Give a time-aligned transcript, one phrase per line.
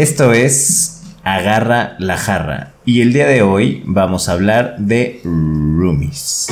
[0.00, 6.46] Esto es Agarra la jarra y el día de hoy vamos a hablar de roomies.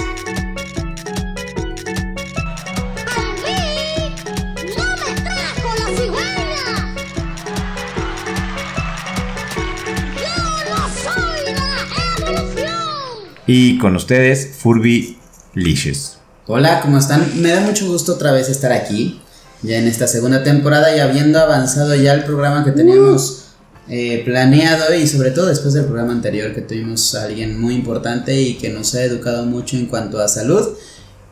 [13.47, 15.17] Y con ustedes, Furby
[15.55, 16.19] Licious.
[16.47, 17.41] Hola, ¿cómo están?
[17.41, 19.23] Me da mucho gusto otra vez estar aquí,
[19.63, 23.45] ya en esta segunda temporada y habiendo avanzado ya el programa que teníamos
[23.89, 28.39] eh, planeado y sobre todo después del programa anterior que tuvimos a alguien muy importante
[28.41, 30.77] y que nos ha educado mucho en cuanto a salud.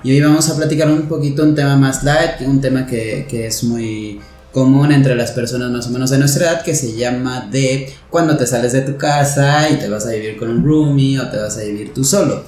[0.02, 3.46] Y hoy vamos a platicar un poquito un tema más light, un tema que, que
[3.46, 4.20] es muy
[4.52, 8.38] común entre las personas más o menos de nuestra edad que se llama de cuando
[8.38, 11.36] te sales de tu casa y te vas a vivir con un roomie o te
[11.36, 12.42] vas a vivir tú solo.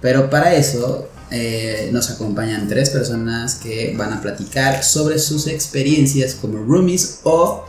[0.00, 6.34] Pero para eso eh, nos acompañan tres personas que van a platicar sobre sus experiencias
[6.34, 7.64] como roomies o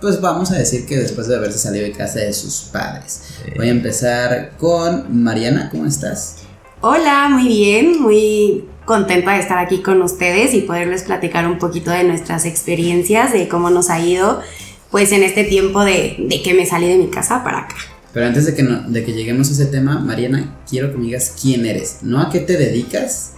[0.00, 3.22] pues vamos a decir que después de haberse salido de casa de sus padres.
[3.56, 6.36] Voy a empezar con Mariana, ¿cómo estás?
[6.80, 11.90] Hola, muy bien, muy contenta de estar aquí con ustedes y poderles platicar un poquito
[11.90, 14.40] de nuestras experiencias, de cómo nos ha ido,
[14.90, 17.76] pues en este tiempo de, que me salí de mi casa para acá.
[18.16, 21.34] Pero antes de que, de que lleguemos a ese tema, Mariana, quiero que me digas
[21.38, 23.32] quién eres, no a qué te dedicas,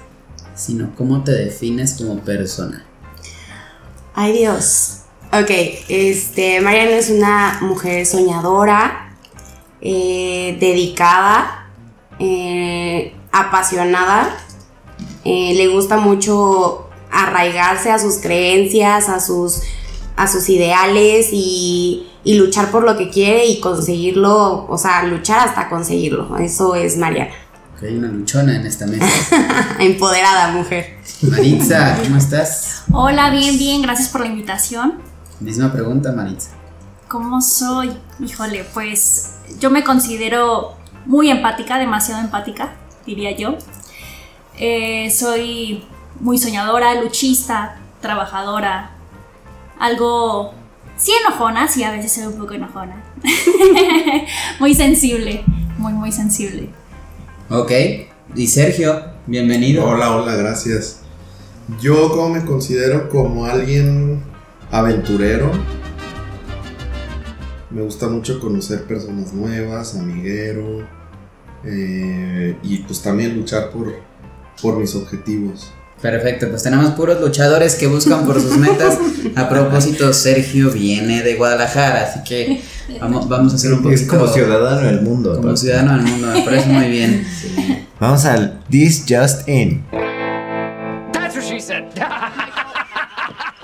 [0.54, 2.86] sino cómo te defines como persona.
[4.14, 4.98] Ay Dios.
[5.32, 5.50] Ok,
[5.88, 9.16] este, Mariana es una mujer soñadora,
[9.80, 11.72] eh, dedicada,
[12.20, 14.36] eh, apasionada
[15.24, 19.60] eh, le gusta mucho arraigarse a sus creencias, a sus,
[20.18, 25.70] a sus ideales y, luchar por lo que quiere y conseguirlo, o sea, luchar hasta
[25.70, 26.36] conseguirlo.
[26.36, 27.30] Eso es Mariana.
[27.74, 29.06] Ok, una luchona en esta mesa.
[29.78, 30.98] Empoderada mujer.
[31.22, 32.82] Maritza, ¿cómo estás?
[32.92, 34.98] Hola, bien, bien, gracias por la invitación.
[35.40, 36.50] Misma pregunta, Maritza.
[37.06, 37.92] ¿Cómo soy?
[38.20, 40.74] Híjole, pues yo me considero
[41.06, 42.74] muy empática, demasiado empática,
[43.06, 43.56] diría yo.
[44.58, 45.84] Eh, soy
[46.20, 48.97] muy soñadora, luchista, trabajadora,
[49.78, 50.52] algo
[50.96, 53.02] sí enojona, sí a veces soy un poco enojona.
[54.60, 55.44] muy sensible,
[55.78, 56.70] muy muy sensible.
[57.50, 57.72] Ok,
[58.34, 59.84] y Sergio, bienvenido.
[59.84, 61.00] Hola, hola, gracias.
[61.80, 64.22] Yo como me considero como alguien
[64.70, 65.50] aventurero.
[67.70, 70.86] Me gusta mucho conocer personas nuevas, amiguero.
[71.64, 73.94] Eh, y pues también luchar por,
[74.62, 75.72] por mis objetivos.
[76.00, 78.98] Perfecto, pues tenemos puros luchadores que buscan por sus metas.
[79.34, 82.62] A propósito, Sergio viene de Guadalajara, así que
[83.00, 84.02] vamos, vamos a hacer un poquito.
[84.02, 85.36] Es como ciudadano del mundo.
[85.36, 87.26] Como ciudadano del mundo, me parece muy bien.
[87.98, 89.84] Vamos al This Just In.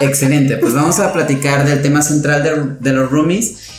[0.01, 3.74] Excelente, pues vamos a platicar del tema central de, de los roomies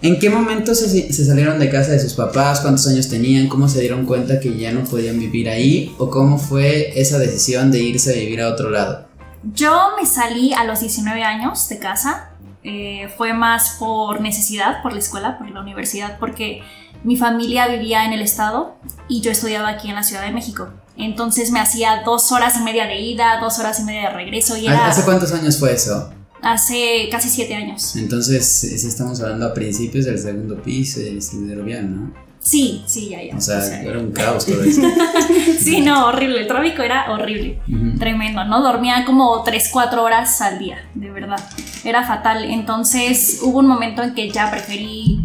[0.00, 2.60] ¿En qué momento se, salieron de casa de sus papás?
[2.60, 3.48] ¿Cuántos años tenían?
[3.48, 5.94] ¿Cómo se dieron cuenta que ya no podían vivir ahí?
[5.98, 9.08] ¿O cómo fue esa decisión de irse a vivir a otro lado?
[9.52, 12.30] Yo me salí a los 19 años de casa.
[12.62, 16.62] Eh, fue más por necesidad, por la escuela, por la universidad, porque
[17.02, 18.76] mi familia vivía en el estado
[19.08, 20.68] y yo estudiaba aquí en la Ciudad de México.
[20.96, 24.56] Entonces me hacía dos horas y media de ida, dos horas y media de regreso.
[24.56, 26.10] Y ¿Hace cuántos años fue eso?
[26.40, 27.96] Hace casi siete años.
[27.96, 32.28] Entonces, si estamos hablando a principios del segundo piso de bien, ¿no?
[32.40, 33.36] Sí, sí, ya, ya.
[33.36, 34.80] O sea, era un caos todo eso.
[35.58, 36.40] sí, no, horrible.
[36.40, 37.60] El tráfico era horrible.
[37.98, 38.62] Tremendo, ¿no?
[38.62, 41.38] Dormía como 3, 4 horas al día, de verdad.
[41.84, 42.44] Era fatal.
[42.44, 45.20] Entonces hubo un momento en que ya preferí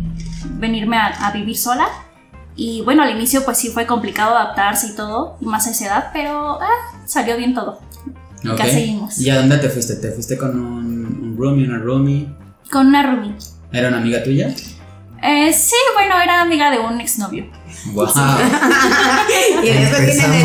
[0.57, 1.87] venirme a, vivir sola.
[2.55, 6.09] Y bueno, al inicio pues sí fue complicado adaptarse y todo, más a esa edad,
[6.13, 7.79] pero ah, salió bien todo.
[8.45, 8.71] Okay.
[8.71, 9.19] seguimos.
[9.19, 9.95] ¿Y a dónde te fuiste?
[9.95, 10.93] ¿Te fuiste con un
[11.33, 12.27] un roomie, una roomie.
[12.71, 13.35] Con una roomie.
[13.71, 14.53] ¿Era una amiga tuya?
[15.23, 17.45] Eh, sí, bueno, era amiga de un exnovio.
[17.93, 18.07] Wow.
[19.63, 20.43] y después tiene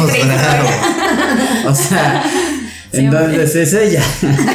[1.66, 2.25] O sea,
[2.92, 4.03] entonces es ella.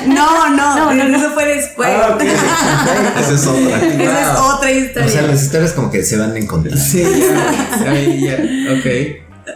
[0.08, 1.90] No, no, no, eso fue después.
[1.92, 2.18] Ah,
[3.20, 3.78] Esa es otra.
[3.78, 5.08] Esa es otra historia.
[5.08, 6.78] O sea, las historias como que se van a encontrar.
[6.78, 7.94] Sí, ya.
[7.94, 8.74] ya.
[8.74, 8.86] Ok.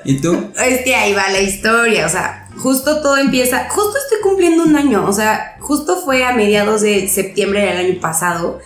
[0.04, 0.51] ¿Y tú?
[0.62, 4.75] Es que ahí va la historia, o sea, justo todo empieza, justo estoy cumpliendo un
[4.75, 8.59] año, o sea, justo fue a mediados de septiembre del año pasado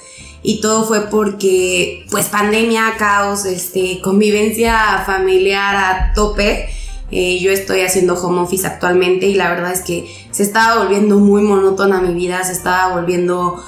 [0.44, 6.70] y todo fue porque pues pandemia, caos, este, convivencia familiar a tope.
[7.12, 11.20] Eh, yo estoy haciendo home office actualmente y la verdad es que se estaba volviendo
[11.20, 13.62] muy monótona mi vida, se estaba volviendo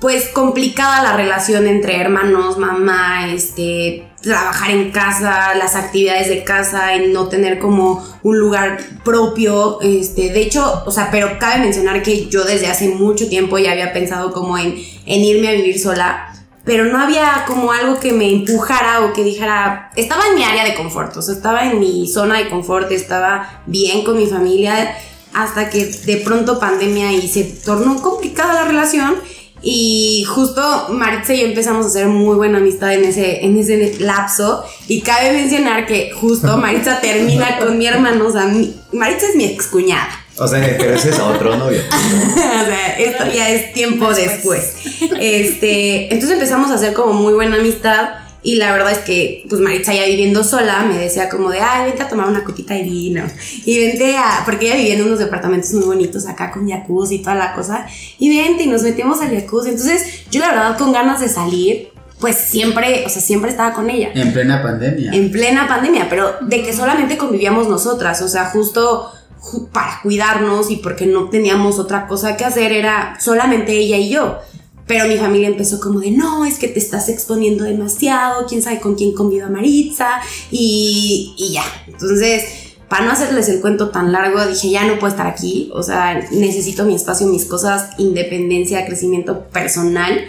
[0.00, 6.94] pues complicada la relación entre hermanos, mamá, este, trabajar en casa, las actividades de casa,
[6.94, 12.02] en no tener como un lugar propio, este, de hecho, o sea, pero cabe mencionar
[12.02, 14.74] que yo desde hace mucho tiempo ya había pensado como en
[15.06, 16.32] en irme a vivir sola,
[16.64, 20.64] pero no había como algo que me empujara o que dijera, estaba en mi área
[20.64, 24.96] de confort, o sea, estaba en mi zona de confort, estaba bien con mi familia,
[25.34, 29.16] hasta que de pronto pandemia y se tornó complicada la relación.
[29.66, 33.96] Y justo Maritza y yo empezamos a hacer muy buena amistad en ese, en ese
[34.00, 34.62] lapso.
[34.88, 38.26] Y cabe mencionar que justo Maritza termina con mi hermano.
[38.26, 40.08] O sea, mi- Maritza es mi excuñada.
[40.36, 41.80] O sea, pero ese es otro novio.
[41.90, 42.34] o
[42.66, 44.74] sea, esto ya es tiempo después.
[45.20, 48.08] Este, entonces empezamos a hacer como muy buena amistad.
[48.44, 51.86] Y la verdad es que, pues Maritza ya viviendo sola, me decía como de, ay,
[51.86, 53.24] vente a tomar una copita de vino.
[53.64, 57.18] Y vente a, porque ella vivía en unos departamentos muy bonitos acá con jacuzzi y
[57.22, 57.86] toda la cosa.
[58.18, 59.70] Y vente y nos metemos al jacuzzi.
[59.70, 61.88] Entonces, yo la verdad con ganas de salir,
[62.20, 65.12] pues siempre, o sea, siempre estaba con ella En plena pandemia.
[65.12, 69.10] en plena pandemia, pero de que solamente convivíamos nosotras, o sea, justo
[69.40, 74.10] ju- para cuidarnos y porque no teníamos otra cosa que hacer, era solamente ella y
[74.10, 74.38] yo.
[74.86, 78.80] Pero mi familia empezó como de, no, es que te estás exponiendo demasiado, quién sabe
[78.80, 80.20] con quién conviva Maritza,
[80.50, 81.64] y, y ya.
[81.86, 82.44] Entonces,
[82.88, 86.28] para no hacerles el cuento tan largo, dije, ya no puedo estar aquí, o sea,
[86.30, 90.26] necesito mi espacio, mis cosas, independencia, crecimiento personal.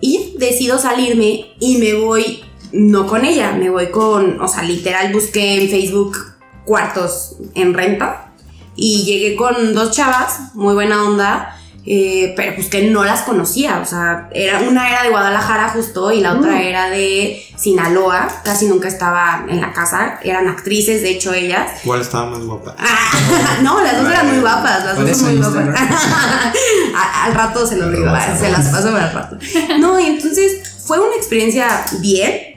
[0.00, 2.40] Y decido salirme y me voy,
[2.72, 6.16] no con ella, me voy con, o sea, literal busqué en Facebook
[6.64, 8.32] cuartos en renta
[8.76, 13.80] y llegué con dos chavas, muy buena onda, eh, pero pues que no las conocía,
[13.80, 18.66] o sea, era, una era de Guadalajara justo y la otra era de Sinaloa, casi
[18.66, 22.76] nunca estaba en la casa, eran actrices, de hecho ellas, ¿Cuál estaba más guapa?
[22.78, 25.68] Ah, no, las dos eran muy guapas, las dos muy guapas.
[27.24, 29.38] Al rato se los digo, ah, se las paso para el rato.
[29.78, 32.56] No, y entonces fue una experiencia bien,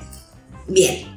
[0.68, 1.14] bien.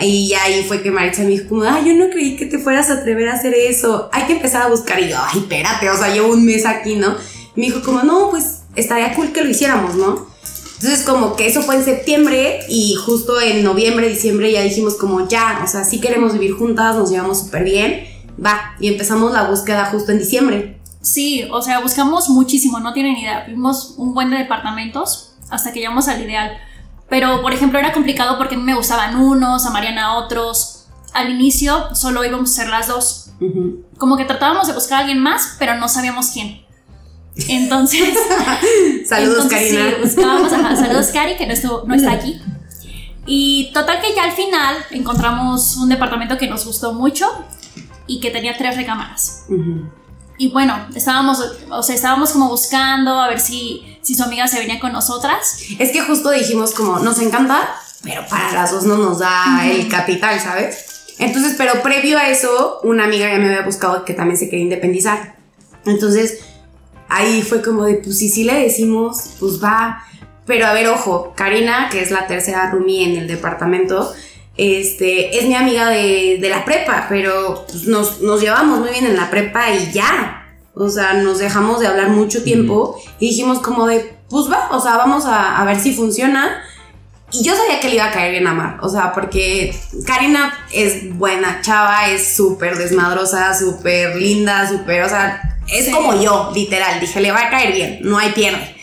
[0.00, 2.58] Y ya ahí fue que Maritza me dijo como, ay, yo no creí que te
[2.58, 4.08] fueras a atrever a hacer eso.
[4.12, 4.98] Hay que empezar a buscar.
[5.00, 7.14] Y yo, ay, espérate, o sea, llevo un mes aquí, ¿no?
[7.56, 10.26] Me dijo como, no, pues estaría cool que lo hiciéramos, ¿no?
[10.82, 15.28] Entonces como que eso fue en septiembre y justo en noviembre, diciembre ya dijimos como
[15.28, 18.04] ya, o sea, sí queremos vivir juntas, nos llevamos súper bien,
[18.44, 20.80] va, y empezamos la búsqueda justo en diciembre.
[21.00, 23.44] Sí, o sea, buscamos muchísimo, no tienen idea.
[23.48, 26.56] Vimos un buen de departamentos hasta que llegamos al ideal.
[27.08, 30.86] Pero, por ejemplo, era complicado porque a mí me gustaban unos, a Mariana otros.
[31.12, 33.30] Al inicio solo íbamos a ser las dos.
[33.40, 33.84] Ujú.
[33.98, 36.61] Como que tratábamos de buscar a alguien más, pero no sabíamos quién.
[37.48, 38.14] Entonces,
[39.08, 39.90] Saludos, entonces, Karina.
[39.90, 42.40] Sí, buscábamos, ajá, saludos, Cari, que no, estuvo- no está aquí.
[43.26, 47.26] Y total que ya al final encontramos un departamento que nos gustó mucho
[48.06, 49.44] y que tenía tres recámaras.
[49.48, 49.88] Ujú.
[50.38, 51.38] Y bueno, estábamos,
[51.70, 55.58] o sea, estábamos como buscando a ver si, si su amiga se venía con nosotras.
[55.78, 57.68] Es que justo dijimos como, nos encanta,
[58.02, 61.14] pero para las dos no nos da el capital, ¿sabes?
[61.18, 64.64] Entonces, pero previo a eso, una amiga ya me había buscado que también se quería
[64.64, 65.36] independizar.
[65.86, 66.40] Entonces,
[67.12, 70.04] ahí fue como de, pues si sí le decimos, pues va.
[70.46, 74.12] Pero a ver, ojo, Karina, que es la tercera roomie en el departamento,
[74.56, 79.06] este, es mi amiga de, de la prepa, pero pues, nos, nos llevamos muy bien
[79.06, 80.38] en la prepa y ya.
[80.74, 84.80] O sea, nos dejamos de hablar mucho tiempo y dijimos como de, pues va, o
[84.80, 86.62] sea, vamos a, a ver si funciona.
[87.30, 89.74] Y yo sabía que le iba a caer bien a Mar, o sea, porque
[90.06, 95.90] Karina es buena chava, es súper desmadrosa, súper linda, súper, o sea, es Sí.
[95.90, 97.00] como yo, literal.
[97.00, 98.76] Dije, le va a caer bien, no hay pierde.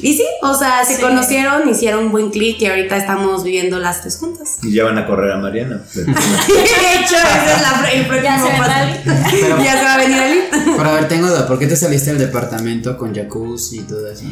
[0.00, 1.02] Y sí, o sea, se Sí.
[1.02, 4.58] conocieron, hicieron un buen clic y ahorita estamos viviendo las tres juntas.
[4.62, 5.82] Y ya van a correr a Mariana.
[5.94, 9.00] de hecho, ese es la, el próximo Ya se.
[9.40, 10.40] Pero, Ya se va a venir Ali.
[10.76, 11.48] pero a ver, tengo duda.
[11.48, 14.22] ¿Por qué te saliste del departamento con jacuzzi y todo eso?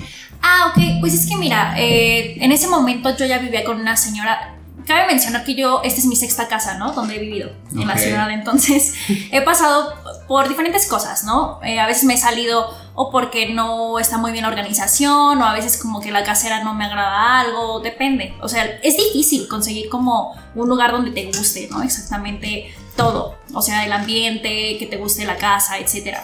[0.41, 3.97] Ah, ok, pues es que mira, eh, en ese momento yo ya vivía con una
[3.97, 4.53] señora.
[4.87, 6.93] Cabe mencionar que yo, esta es mi sexta casa, ¿no?
[6.93, 8.31] Donde he vivido en la ciudad.
[8.31, 8.95] Entonces,
[9.33, 9.95] he pasado
[10.29, 11.61] por diferentes cosas, ¿no?
[11.65, 15.45] Eh, a veces me he salido o porque no está muy bien la organización, o
[15.45, 18.35] a veces como que la casera no me agrada algo, depende.
[18.41, 21.83] O sea, es difícil conseguir como un lugar donde te guste, ¿no?
[21.83, 23.37] Exactamente todo.
[23.55, 26.19] O sea, el ambiente, que te guste la casa, etc.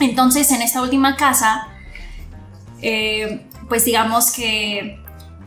[0.00, 1.68] Entonces, en esta última casa,
[2.80, 5.01] eh, pues digamos que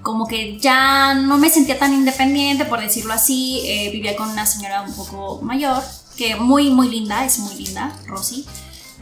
[0.06, 4.46] como que ya no me sentía tan independiente, por decirlo así, eh, vivía con una
[4.46, 5.82] señora un poco mayor,
[6.16, 8.46] que muy, muy linda, es muy linda, Rosy,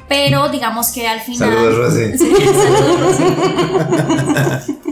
[0.07, 1.49] pero digamos que al final...
[1.49, 2.17] Saludos, Rosy.
[2.17, 4.73] Sí, saludos, Rosy.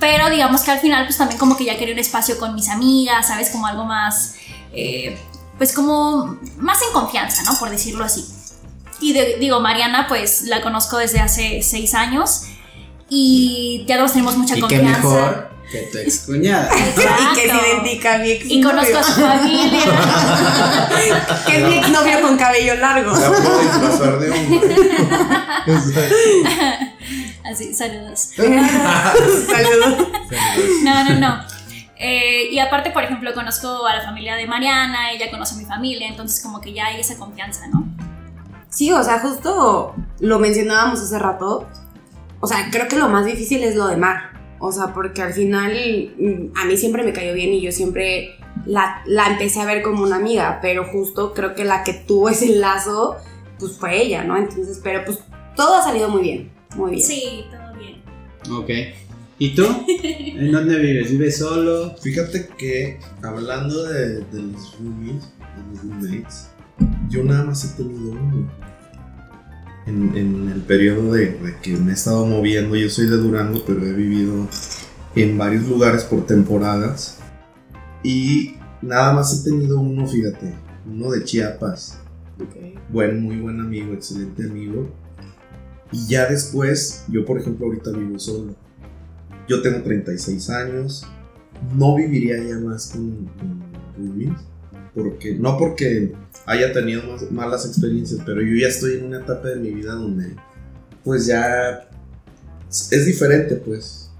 [0.00, 2.68] Pero digamos que al final pues también como que ya quería un espacio con mis
[2.68, 3.48] amigas, ¿sabes?
[3.50, 4.34] Como algo más,
[4.72, 5.16] eh,
[5.56, 7.56] pues como más en confianza, ¿no?
[7.58, 8.24] Por decirlo así.
[9.00, 12.42] Y de- digo, Mariana pues la conozco desde hace seis años
[13.16, 14.98] y ya nos tenemos mucha Y qué confianza.
[14.98, 16.68] mejor que tu excuñada.
[16.76, 19.80] Y que se identifica a mi ex Y conozco a su familia.
[21.46, 23.12] Que es mi exnovio con cabello largo.
[23.16, 24.76] La puedo disfrazar de hombre.
[27.44, 28.30] Así, saludos.
[28.36, 30.08] Saludos.
[30.82, 31.44] No, no, no.
[31.96, 35.64] Eh, y aparte, por ejemplo, conozco a la familia de Mariana, ella conoce a mi
[35.64, 37.86] familia, entonces como que ya hay esa confianza, ¿no?
[38.68, 41.68] Sí, o sea, justo lo mencionábamos hace rato.
[42.44, 44.34] O sea, creo que lo más difícil es lo de Mar.
[44.58, 48.36] O sea, porque al final mm, a mí siempre me cayó bien y yo siempre
[48.66, 52.28] la, la empecé a ver como una amiga, pero justo creo que la que tuvo
[52.28, 53.16] ese lazo,
[53.58, 54.36] pues fue ella, ¿no?
[54.36, 55.20] Entonces, pero pues
[55.56, 57.02] todo ha salido muy bien, muy bien.
[57.02, 58.02] Sí, todo bien.
[58.52, 58.94] Ok.
[59.38, 59.64] ¿Y tú?
[60.02, 61.12] ¿En dónde vives?
[61.12, 61.96] ¿Vives solo?
[61.96, 66.50] Fíjate que hablando de, de los roomies, de los roommates,
[67.08, 68.50] yo nada más he tenido uno.
[69.86, 73.62] En, en el periodo de, de que me he estado moviendo, yo soy de Durango,
[73.66, 74.48] pero he vivido
[75.14, 77.18] en varios lugares por temporadas.
[78.02, 80.54] Y nada más he tenido uno, fíjate,
[80.86, 82.00] uno de Chiapas.
[82.90, 84.88] Buen, muy buen amigo, excelente amigo.
[85.92, 88.54] Y ya después, yo por ejemplo ahorita vivo solo.
[89.48, 91.06] Yo tengo 36 años.
[91.76, 93.62] No viviría ya más con, con.
[94.94, 96.12] Porque, no porque
[96.46, 99.92] haya tenido más- malas experiencias, pero yo ya estoy en una etapa de mi vida
[99.94, 100.34] donde
[101.02, 101.88] pues ya
[102.90, 104.10] es diferente pues.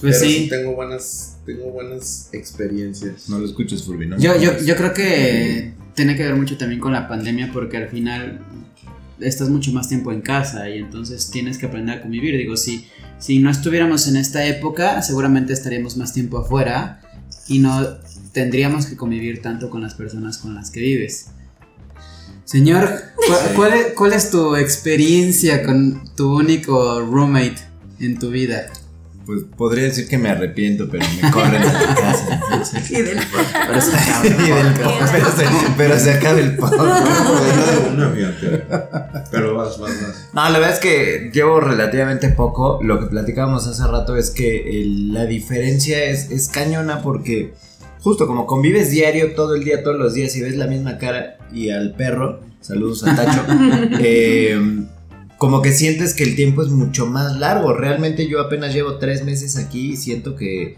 [0.00, 0.46] Pues Pero sí.
[0.48, 3.28] tengo buenas, tengo buenas experiencias.
[3.28, 4.16] No lo escuches, Furby, ¿no?
[4.18, 7.88] Yo, yo, yo creo que tiene que ver mucho también con la pandemia porque al
[7.88, 8.40] final
[9.18, 12.36] estás mucho más tiempo en casa y entonces tienes que aprender a convivir.
[12.36, 12.86] Digo, si,
[13.18, 17.00] si no estuviéramos en esta época, seguramente estaríamos más tiempo afuera
[17.48, 17.98] y no
[18.32, 21.26] tendríamos que convivir tanto con las personas con las que vives.
[22.44, 22.88] Señor,
[23.26, 27.58] ¿cuál, cuál es, cuál es tu experiencia con tu único roommate
[28.00, 28.66] en tu vida?
[29.26, 32.40] Pues podría decir que me arrepiento, pero me corren de la casa.
[32.42, 32.90] entonces.
[32.90, 33.18] Y del
[33.66, 34.82] Pero se acaba el podcast.
[34.82, 35.44] po- pero, se,
[35.76, 37.84] pero se acaba el podcast.
[37.84, 38.64] de una, fíjate.
[39.30, 40.28] Pero vas, vas, vas.
[40.32, 42.80] No, la verdad es que llevo relativamente poco.
[42.82, 47.52] Lo que platicábamos hace rato es que el- la diferencia es, es cañona porque
[48.00, 51.38] justo como convives diario, todo el día, todos los días y ves la misma cara
[51.52, 53.44] y al perro, saludos a Tacho,
[54.00, 54.58] eh,
[55.36, 57.72] como que sientes que el tiempo es mucho más largo.
[57.72, 60.76] Realmente yo apenas llevo tres meses aquí y siento que,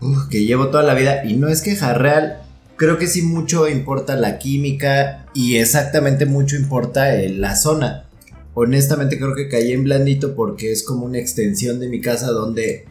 [0.00, 2.42] uf, que llevo toda la vida y no es queja real.
[2.76, 8.06] Creo que sí mucho importa la química y exactamente mucho importa eh, la zona
[8.58, 12.86] honestamente creo que caí en blandito porque es como una extensión de mi casa donde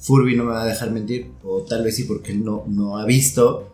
[0.00, 2.98] Furby no me va a dejar mentir, o tal vez sí porque él no, no
[2.98, 3.70] ha visto,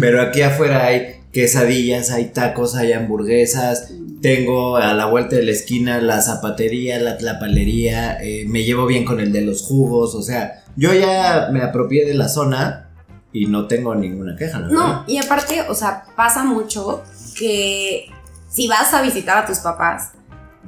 [0.00, 5.52] pero aquí afuera hay quesadillas, hay tacos, hay hamburguesas, tengo a la vuelta de la
[5.52, 10.22] esquina la zapatería, la tlapalería, eh, me llevo bien con el de los jugos, o
[10.22, 12.90] sea, yo ya me apropié de la zona
[13.32, 14.72] y no tengo ninguna queja, verdad.
[14.72, 17.04] No, y aparte, o sea, pasa mucho
[17.38, 18.06] que
[18.50, 20.10] si vas a visitar a tus papás,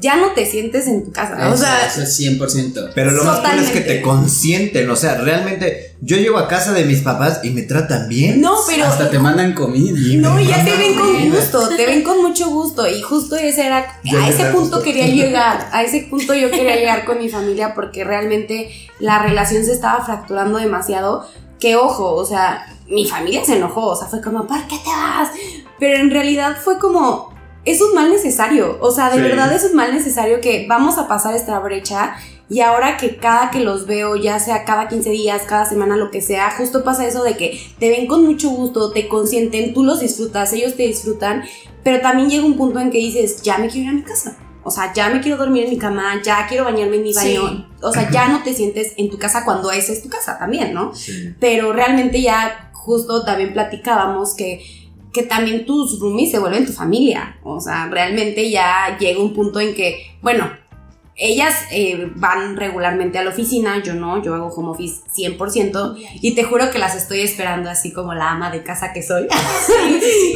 [0.00, 1.37] ya no te sientes en tu casa.
[1.50, 2.92] o Eso, sea, eso es 100%.
[2.95, 6.73] Pero lo más cool es que te consienten, o sea, realmente yo llego a casa
[6.73, 8.40] de mis papás y me tratan bien.
[8.40, 8.85] no, pero.
[8.87, 9.92] Hasta te mandan comida.
[10.21, 11.37] No, y ya te ven con comida.
[11.37, 12.88] gusto, te ven con mucho gusto.
[12.88, 14.83] Y justo ese era, Ya a ese punto gusto.
[14.83, 19.64] quería llegar, a ese punto yo quería llegar con mi familia porque realmente la relación
[19.64, 21.28] se estaba fracturando demasiado.
[21.59, 24.88] Que ojo, o sea, mi familia se enojó, o sea, fue como, ¿por qué te
[24.88, 25.28] vas?
[25.78, 29.23] Pero en realidad fue como, es un mal necesario, o sea, de Sí.
[29.23, 32.14] verdad es un mal necesario que vamos a pasar esta brecha
[32.49, 36.11] y ahora que cada que los veo, ya sea cada 15 días, cada semana, lo
[36.11, 39.85] que sea, justo pasa eso de que te ven con mucho gusto, te consienten, tú
[39.85, 41.45] los disfrutas, ellos te disfrutan,
[41.85, 44.37] pero también llega un punto en que dices, ya me quiero ir a mi casa.
[44.62, 47.49] O sea, ya me quiero dormir en mi cama, ya quiero bañarme en mi baño.
[47.49, 47.67] Sí.
[47.83, 50.75] O sea, ya no te sientes en tu casa cuando esa es tu casa también,
[50.75, 50.95] ¿no?
[50.95, 51.35] Sí.
[51.40, 54.62] Pero realmente ya justo también platicábamos que,
[55.12, 57.38] que también tus roomies se vuelven tu familia.
[57.43, 60.50] O sea, realmente ya llega un punto en que, bueno,
[61.23, 66.35] ellas eh, van regularmente a la oficina, yo no, yo hago home office 100% y
[66.35, 69.26] te juro que las estoy esperando así como la ama de casa que soy.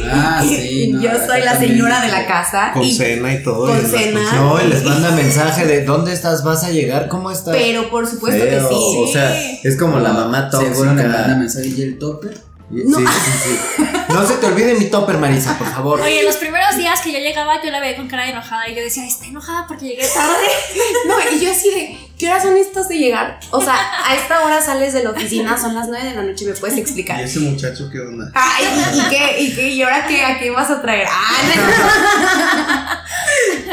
[0.07, 0.91] Ah, sí.
[0.93, 2.71] no, yo soy la señora de la casa.
[2.73, 3.65] Con y- cena y todo.
[3.65, 4.31] con y en las cena.
[4.33, 6.43] No, y les manda mensaje de ¿dónde estás?
[6.43, 7.07] ¿Vas a llegar?
[7.07, 7.55] ¿Cómo estás?
[7.55, 8.97] pero por supuesto Feo, que sí.
[9.03, 10.73] O sea, es como la mamá tóxica.
[10.73, 12.37] Seguro le manda mensaje y el topper.
[12.69, 12.97] No.
[12.97, 13.83] Sí, sí, sí.
[14.09, 16.01] No se te olvide mi topper, Marisa, por favor.
[16.01, 18.75] Oye, los primeros días que yo llegaba, yo la veía con cara de enojada y
[18.75, 20.47] yo decía, está enojada porque llegué tarde.
[21.07, 23.39] No, y yo así de, ¿qué horas son estas de llegar?
[23.51, 23.75] O sea,
[24.07, 26.77] a esta hora sales de la oficina, son las 9 de la noche, ¿me puedes
[26.77, 27.19] ¿Y explicar?
[27.21, 28.31] ese muchacho qué onda?
[28.33, 29.41] Ay, ¿y qué?
[29.43, 29.69] ¿Y qué?
[29.71, 30.23] ¿Y ahora qué?
[30.23, 31.07] ¿A qué vas a traer?
[31.09, 33.05] Ah, no.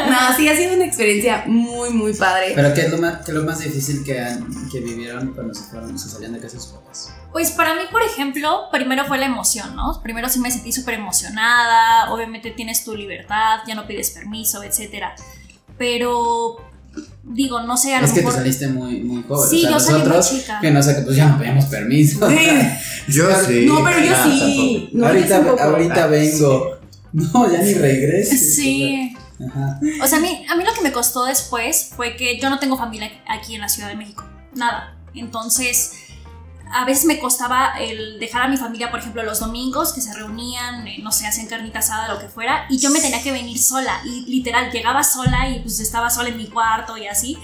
[0.09, 2.51] No, sí, ha sido una experiencia muy, muy padre.
[2.55, 5.53] Pero ¿qué es lo más, qué es lo más difícil que, han, que vivieron cuando
[5.53, 7.09] se fueron, se salían de casa de sus papás?
[7.33, 9.99] Pues para mí, por ejemplo, primero fue la emoción, ¿no?
[10.01, 15.05] Primero sí me sentí súper emocionada, obviamente tienes tu libertad, ya no pides permiso, etc.
[15.77, 16.57] Pero
[17.23, 18.39] digo, no sé, a lo Es que te mejor.
[18.39, 19.49] saliste muy, muy joven.
[19.49, 20.59] Sí, o sea, yo salí muy nosotros, chica.
[20.61, 22.19] que no sé, pues ya no pedimos permiso.
[23.09, 23.65] Yo sí.
[23.65, 24.89] No, pero yo Ah, sí.
[24.93, 25.61] No, ahorita tampoco.
[25.63, 26.77] ahorita vengo.
[27.13, 28.55] No, ya ni regreses.
[28.55, 29.15] Sí.
[29.47, 29.79] Ajá.
[30.01, 32.57] O sea, a mí, a mí lo que me costó después fue que yo no
[32.59, 34.23] tengo familia aquí en la Ciudad de México.
[34.55, 34.95] Nada.
[35.13, 36.02] Entonces,
[36.73, 40.13] a veces me costaba el dejar a mi familia, por ejemplo, los domingos que se
[40.13, 43.31] reunían, eh, no sé, hacían carnita asada, lo que fuera, y yo me tenía que
[43.31, 44.01] venir sola.
[44.05, 47.37] Y literal, llegaba sola y pues estaba sola en mi cuarto y así.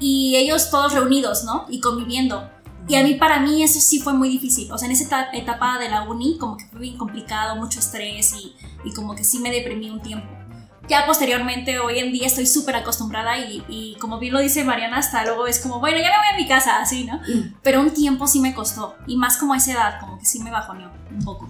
[0.00, 1.64] Y ellos todos reunidos, ¿no?
[1.68, 2.50] Y conviviendo.
[2.88, 4.70] Y a mí, para mí, eso sí fue muy difícil.
[4.70, 7.80] O sea, en esa eta- etapa de la uni, como que fue bien complicado, mucho
[7.80, 8.54] estrés y,
[8.84, 10.28] y como que sí me deprimí un tiempo.
[10.88, 14.98] Ya posteriormente, hoy en día estoy súper acostumbrada y, y como bien lo dice Mariana,
[14.98, 17.20] hasta luego es como, bueno, ya me voy a mi casa, así, ¿no?
[17.62, 18.94] Pero un tiempo sí me costó.
[19.06, 21.48] Y más como a esa edad, como que sí me bajoneó un poco.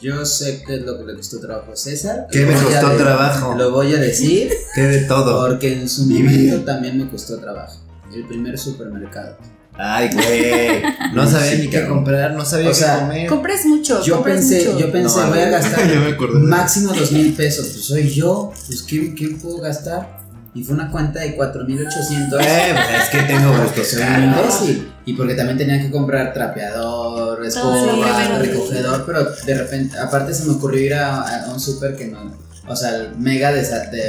[0.00, 2.26] Yo sé qué es lo que le costó trabajo a César.
[2.30, 3.54] ¿Qué Lo me voy a costó de- trabajo?
[3.56, 5.46] Lo voy a decir Que de todo.
[5.48, 7.78] porque en su momento también me costó trabajo.
[8.12, 9.38] El primer supermercado.
[9.76, 10.82] Ay, güey.
[11.14, 13.26] No sabía ni qué comprar, no sabía O sea, qué comer.
[13.28, 14.02] Compres mucho.
[14.02, 14.78] Yo pensé, mucho.
[14.78, 15.80] yo pensé, No, voy a gastar
[16.32, 17.66] máximo dos mil pesos.
[17.68, 20.20] Pues soy yo, pues ¿qué, qué puedo gastar?
[20.54, 22.40] Y fue una cuenta de 4800.
[22.42, 24.60] Eh, pues es que tengo Porque gustos soy un caros.
[24.62, 24.92] imbécil.
[25.06, 30.52] Y porque también tenía que comprar trapeador, escoba, recogedor, pero de repente, aparte se me
[30.52, 32.34] ocurrió ir a, a un súper que no,
[32.66, 33.62] o sea, el mega de,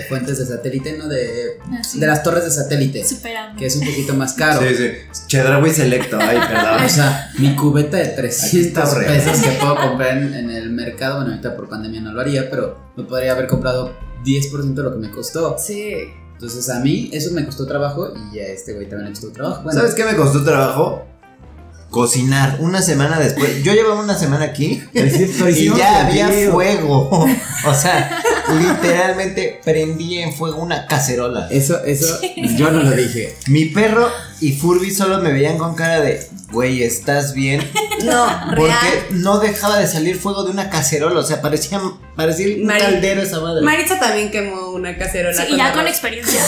[0.08, 1.08] fuentes de satélite, ¿no?
[1.08, 2.00] De, Así.
[2.00, 3.58] de las torres de satélite, Superando.
[3.60, 4.62] que es un poquito más caro.
[4.68, 4.92] Sí, sí.
[5.28, 6.84] Chedraui Selecto, ay, perdón.
[6.86, 9.16] O sea, mi cubeta de Aquí 300 está horrible.
[9.20, 12.50] pesos que puedo comprar en, en el mercado, bueno, ahorita por pandemia no lo haría,
[12.50, 15.58] pero me podría haber comprado 10% de lo que me costó.
[15.58, 15.94] Sí.
[16.34, 19.64] Entonces a mí eso me costó trabajo y a este güey también le costó trabajo.
[19.64, 21.08] Bueno, ¿Sabes qué me costó trabajo?
[21.90, 22.58] Cocinar.
[22.60, 23.64] Una semana después.
[23.64, 27.26] Yo llevaba una semana aquí y ya había fuego.
[27.66, 28.22] O sea,
[28.60, 31.48] literalmente prendí en fuego una cacerola.
[31.50, 32.20] Eso, eso,
[32.58, 33.36] yo no lo dije.
[33.48, 34.10] Mi perro
[34.42, 37.62] y Furby solo me veían con cara de, güey, ¿estás bien?
[38.04, 39.06] No, Porque real.
[39.12, 41.20] no dejaba de salir fuego de una cacerola.
[41.20, 41.80] O sea, parecía,
[42.16, 43.62] parecía un Mari- caldero esa madre.
[43.64, 45.46] Maritza también quemó una cacerola.
[45.46, 45.92] Sí, y ya con arroz.
[45.92, 46.42] experiencia.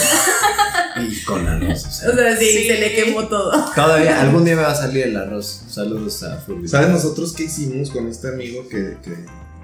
[1.09, 1.85] y con arroz.
[1.85, 2.09] o sea.
[2.09, 2.67] O sea, sí, Sí.
[2.67, 3.51] se le quemó todo.
[3.73, 5.61] Todavía, algún día me va a salir el arroz.
[5.69, 6.67] Saludos a Furby.
[6.67, 9.15] ¿Sabes nosotros qué hicimos con este amigo que, que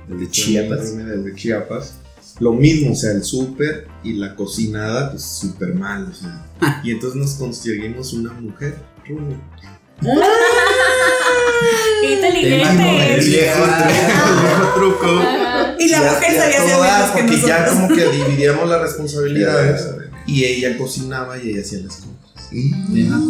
[0.10, 0.88] El de Chiapas, Chiapas.
[1.14, 1.94] el de Chiapas?
[2.42, 6.82] Lo mismo, o sea, el súper y la cocinada, pues súper mal, o sea.
[6.84, 8.78] Y entonces nos conseguimos una mujer,
[9.08, 9.36] Rumi.
[12.04, 13.26] El Inteligentes.
[13.28, 15.08] viejo, el viejo truco.
[15.80, 19.88] Y la mujer ya sabía hacer menos que porque ya como que dividíamos las responsabilidades
[20.28, 22.50] y ella cocinaba y ella hacía las compras.
[22.50, 23.24] Complicado.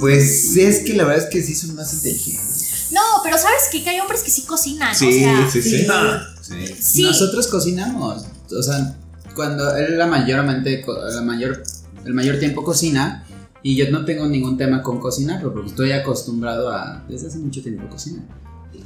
[0.00, 2.88] Pues es que la verdad es que sí son más inteligentes.
[2.90, 3.82] No, pero ¿sabes qué?
[3.82, 4.94] Que hay hombres que sí cocinan.
[4.94, 5.86] Sí, o sea, sí, sí.
[6.42, 6.74] Sí.
[6.80, 7.02] sí.
[7.02, 8.24] Nosotros cocinamos.
[8.58, 8.96] O sea,
[9.34, 10.84] cuando él la mayormente,
[11.14, 11.62] la mayor,
[12.04, 13.24] el mayor tiempo cocina.
[13.62, 17.62] Y yo no tengo ningún tema con cocinarlo porque estoy acostumbrado a desde hace mucho
[17.62, 18.22] tiempo cocinar.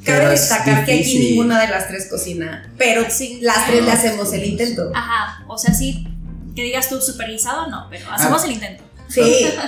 [0.04, 3.38] Cabe destacar que aquí ninguna de las tres cocina, pero Sí.
[3.40, 4.90] las tres le Ah, hacemos el intento.
[4.92, 6.08] Ajá, o sea, sí,
[6.56, 8.82] que digas tú supervisado, no, pero hacemos el intento.
[9.08, 9.20] Sí,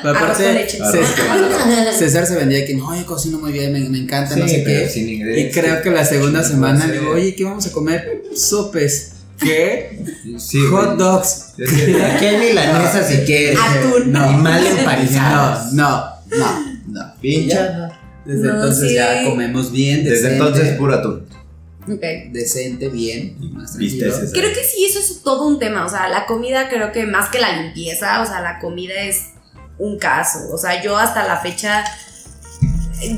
[0.02, 0.78] Pero aparte, leche.
[0.78, 4.64] César, César se vendía que no, yo cocino muy bien, me, me encanta, no sé
[4.64, 4.88] qué.
[4.88, 6.88] sin Y creo que la segunda Sí, semana sí.
[6.90, 8.24] le digo, oye, ¿qué vamos a comer?
[8.34, 9.12] Sopes.
[9.38, 10.04] ¿Qué?
[10.38, 10.96] Sí, Hot güey.
[10.98, 11.54] dogs.
[11.58, 13.58] Hay milanesa si quieres.
[13.58, 14.12] Atún.
[14.12, 15.72] No, Y mal no, empanizadas.
[15.72, 16.04] no,
[16.36, 17.14] no, no.
[17.20, 17.90] Pincha.
[18.24, 18.94] Desde No, entonces sí.
[18.96, 21.26] ya comemos bien, Desde entonces puro atún.
[21.88, 22.02] Ok.
[22.32, 24.12] decente, bien, y más tranquilo.
[24.32, 25.86] Creo que sí, eso es todo un tema.
[25.86, 29.26] O sea, la comida creo que más que la limpieza, o sea, la comida es
[29.78, 30.40] un caso.
[30.52, 31.84] O sea, yo hasta la fecha,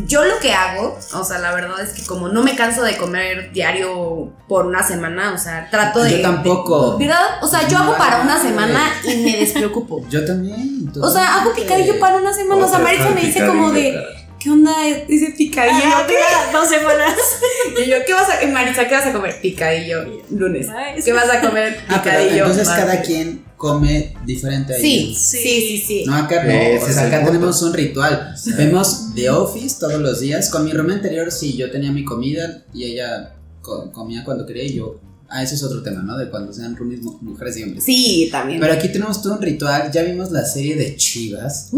[0.06, 2.96] yo lo que hago, o sea, la verdad es que como no me canso de
[2.96, 6.10] comer diario por una semana, o sea, trato de...
[6.10, 6.98] Yo tampoco.
[6.98, 7.42] ¿Verdad?
[7.42, 10.04] O sea, yo hago para una semana y me despreocupo.
[10.10, 10.90] Yo también.
[11.00, 12.64] O sea, hago picadillo para una semana.
[12.64, 14.02] O sea, Maritza me dice como de,
[14.40, 14.72] ¿qué onda?
[15.06, 15.86] Dice picadillo.
[16.06, 17.14] Mira, dos semanas.
[17.78, 19.40] Y yo, ¿qué vas a, Maritza, qué vas a comer?
[19.40, 20.66] Picadillo lunes.
[21.04, 21.78] ¿Qué vas a comer?
[21.88, 22.44] Ah, pero Picadillo.
[22.44, 22.84] entonces martes.
[22.84, 24.81] cada quien come diferente ahí.
[24.81, 25.37] Sí, Sí.
[25.38, 26.05] sí, sí, sí.
[26.07, 26.51] No, acá no.
[26.51, 28.35] Ese o sea, acá tenemos un ritual.
[28.57, 30.49] Vemos The Office todos los días.
[30.49, 34.64] Con mi roomie anterior, sí, yo tenía mi comida y ella co- comía cuando quería
[34.64, 35.01] y yo.
[35.31, 36.16] Ah, ese es otro tema, ¿no?
[36.16, 37.85] De cuando sean roomies mu- mujeres y hombres.
[37.85, 38.61] Sí, también.
[38.61, 39.90] Pero aquí tenemos todo un ritual.
[39.92, 41.68] Ya vimos la serie de Chivas.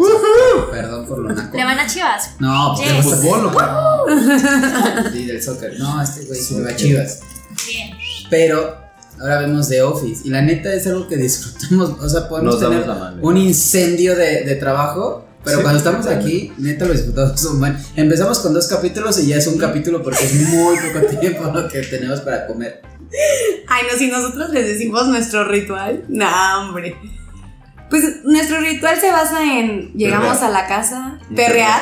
[0.71, 1.57] Perdón por lo naco.
[1.57, 2.31] Le van a chivas.
[2.39, 3.05] No, pues Yes.
[3.11, 5.19] del fútbol, ¿o qué?
[5.19, 5.79] Sí, del soccer.
[5.81, 7.21] No, este güey se va a Chivas.
[7.67, 7.91] Bien.
[8.31, 8.77] Pero
[9.21, 10.23] ahora vemos The Office.
[10.25, 11.91] Y la neta es algo que disfrutamos.
[12.01, 12.85] O sea, podemos Nos tener
[13.23, 15.27] un incendio de, de trabajo.
[15.43, 17.77] Pero Sí, cuando estamos aquí, neta lo disfrutamos un buen.
[17.97, 21.67] Empezamos con dos capítulos y ya es un capítulo porque es muy poco tiempo lo
[21.69, 22.83] que tenemos para comer.
[23.67, 26.27] Ay, no, si nosotros les decimos nuestro ritual, no,
[26.61, 26.95] hombre.
[27.89, 30.51] Pues nuestro ritual se basa en llegamos Perrear.
[30.51, 31.81] a la casa, perrear,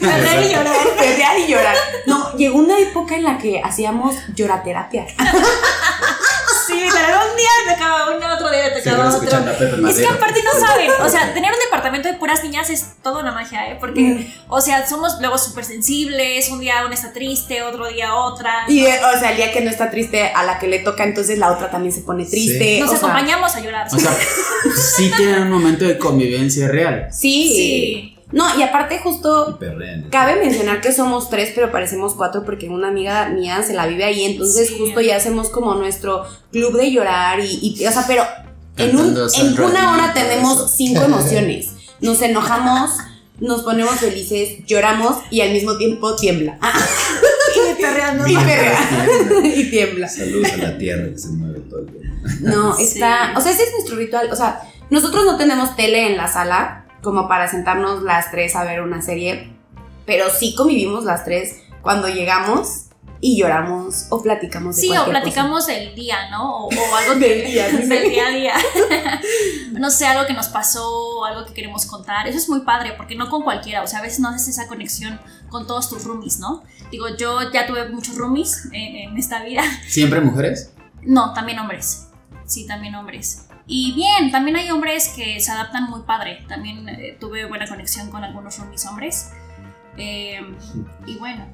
[0.00, 0.76] Perder y llorar.
[0.98, 1.76] perrear y llorar.
[2.06, 5.06] No, llegó una época en la que hacíamos lloraterapia.
[6.68, 9.88] Sí, literal, un día me tocaba uno, otro día Seguro tocaba otro.
[9.88, 13.20] Es que aparte no saben, o sea, tener un departamento de puras niñas es toda
[13.22, 13.76] una magia, ¿eh?
[13.80, 14.26] Porque, Mm.
[14.48, 18.64] o sea, somos luego súper sensibles, un día una está triste, otro día otra.
[18.68, 21.04] Y eh, o sea, el día que no está triste, a la que le toca,
[21.04, 22.80] entonces la otra también se pone triste.
[22.80, 23.86] Nos o sea, acompañamos a llorar.
[23.92, 24.14] O sea,
[24.76, 27.08] sí tienen un momento de convivencia real.
[27.10, 27.52] Sí.
[27.56, 28.17] sí.
[28.30, 30.10] No, y aparte justo Y.
[30.10, 34.04] Cabe mencionar que somos tres, pero parecemos cuatro porque una amiga mía se la vive
[34.04, 34.76] ahí, entonces Sí.
[34.78, 38.24] justo ya hacemos como nuestro club de llorar y, y- o sea, pero
[38.76, 40.68] en, un- en una hora tenemos eso.
[40.68, 41.70] cinco emociones.
[42.00, 42.90] Nos enojamos,
[43.40, 46.58] nos ponemos felices, lloramos y al mismo tiempo tiembla.
[46.60, 46.72] Ah,
[47.70, 48.26] Y perreando.
[48.26, 48.78] y perrea.
[49.56, 50.06] y tiembla.
[50.08, 52.26] Saludos a la tierra que se mueve todo el tiempo.
[52.42, 52.82] No, Sí.
[52.84, 53.32] está.
[53.36, 54.28] O sea, ese es nuestro ritual.
[54.30, 54.60] O sea,
[54.90, 59.02] nosotros no tenemos tele en la sala como para sentarnos las tres a ver una
[59.02, 59.52] serie,
[60.06, 62.84] pero sí convivimos las tres cuando llegamos
[63.20, 66.66] y lloramos o platicamos de Sí, o platicamos del día, ¿no?
[66.66, 67.76] O, o algo Del que- día, sí.
[67.88, 68.54] del día a día.
[69.72, 72.28] no sé, algo que nos pasó, algo que queremos contar.
[72.28, 73.82] Eso es muy padre, porque no con cualquiera.
[73.82, 76.62] O sea, a veces no haces esa conexión con todos tus roomies, ¿no?
[76.90, 79.62] Digo, yo ya tuve muchos roomies en, en esta vida.
[79.88, 80.72] ¿Siempre mujeres?
[81.02, 82.06] No, también hombres.
[82.46, 83.46] Sí, también hombres.
[83.70, 86.42] Y bien, también hay hombres que se adaptan muy padre.
[86.48, 89.30] También eh, tuve buena conexión con algunos roomies hombres.
[89.98, 90.40] Eh,
[91.06, 91.46] y bueno.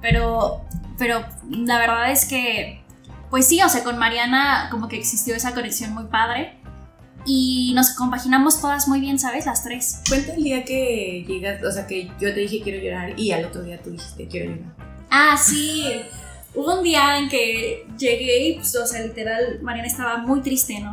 [0.00, 0.64] Pero,
[0.96, 2.80] pero la verdad es que,
[3.28, 6.60] pues sí, o sea, con Mariana como que existió esa conexión muy padre.
[7.26, 9.46] Y nos compaginamos todas muy bien, ¿sabes?
[9.46, 10.02] Las tres.
[10.08, 13.46] Cuenta el día que llegas, o sea, que yo te dije quiero llorar y al
[13.46, 14.74] otro día tú dijiste quiero llorar.
[15.10, 16.02] Ah, sí.
[16.58, 20.80] Hubo un día en que llegué y, pues, o sea, literal, Mariana estaba muy triste,
[20.80, 20.92] ¿no?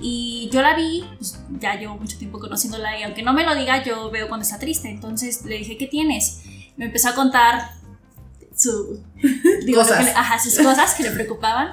[0.00, 3.54] Y yo la vi, pues, ya llevo mucho tiempo conociéndola y aunque no me lo
[3.54, 4.90] diga, yo veo cuando está triste.
[4.90, 6.40] Entonces le dije, ¿qué tienes?
[6.76, 7.70] Me empezó a contar
[8.56, 9.02] su,
[9.64, 9.98] digo, Cosas.
[9.98, 11.72] que le- ajá, sus cosas que le preocupaban.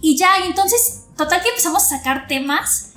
[0.00, 2.87] Y ya, y entonces, total que empezamos a sacar temas,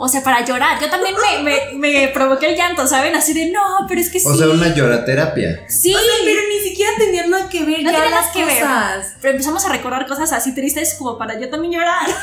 [0.00, 0.80] o sea, para llorar.
[0.80, 3.14] Yo también me, me, me provoqué el llanto, ¿saben?
[3.16, 4.26] Así de, no, pero es que sí.
[4.28, 5.64] O sea, una lloraterapia.
[5.68, 5.94] Sí.
[6.24, 8.60] pero ni siquiera tenían nada que ver No ya tiene nada las que ver.
[8.62, 9.06] cosas.
[9.20, 12.06] Pero empezamos a recordar cosas así tristes como para yo también llorar.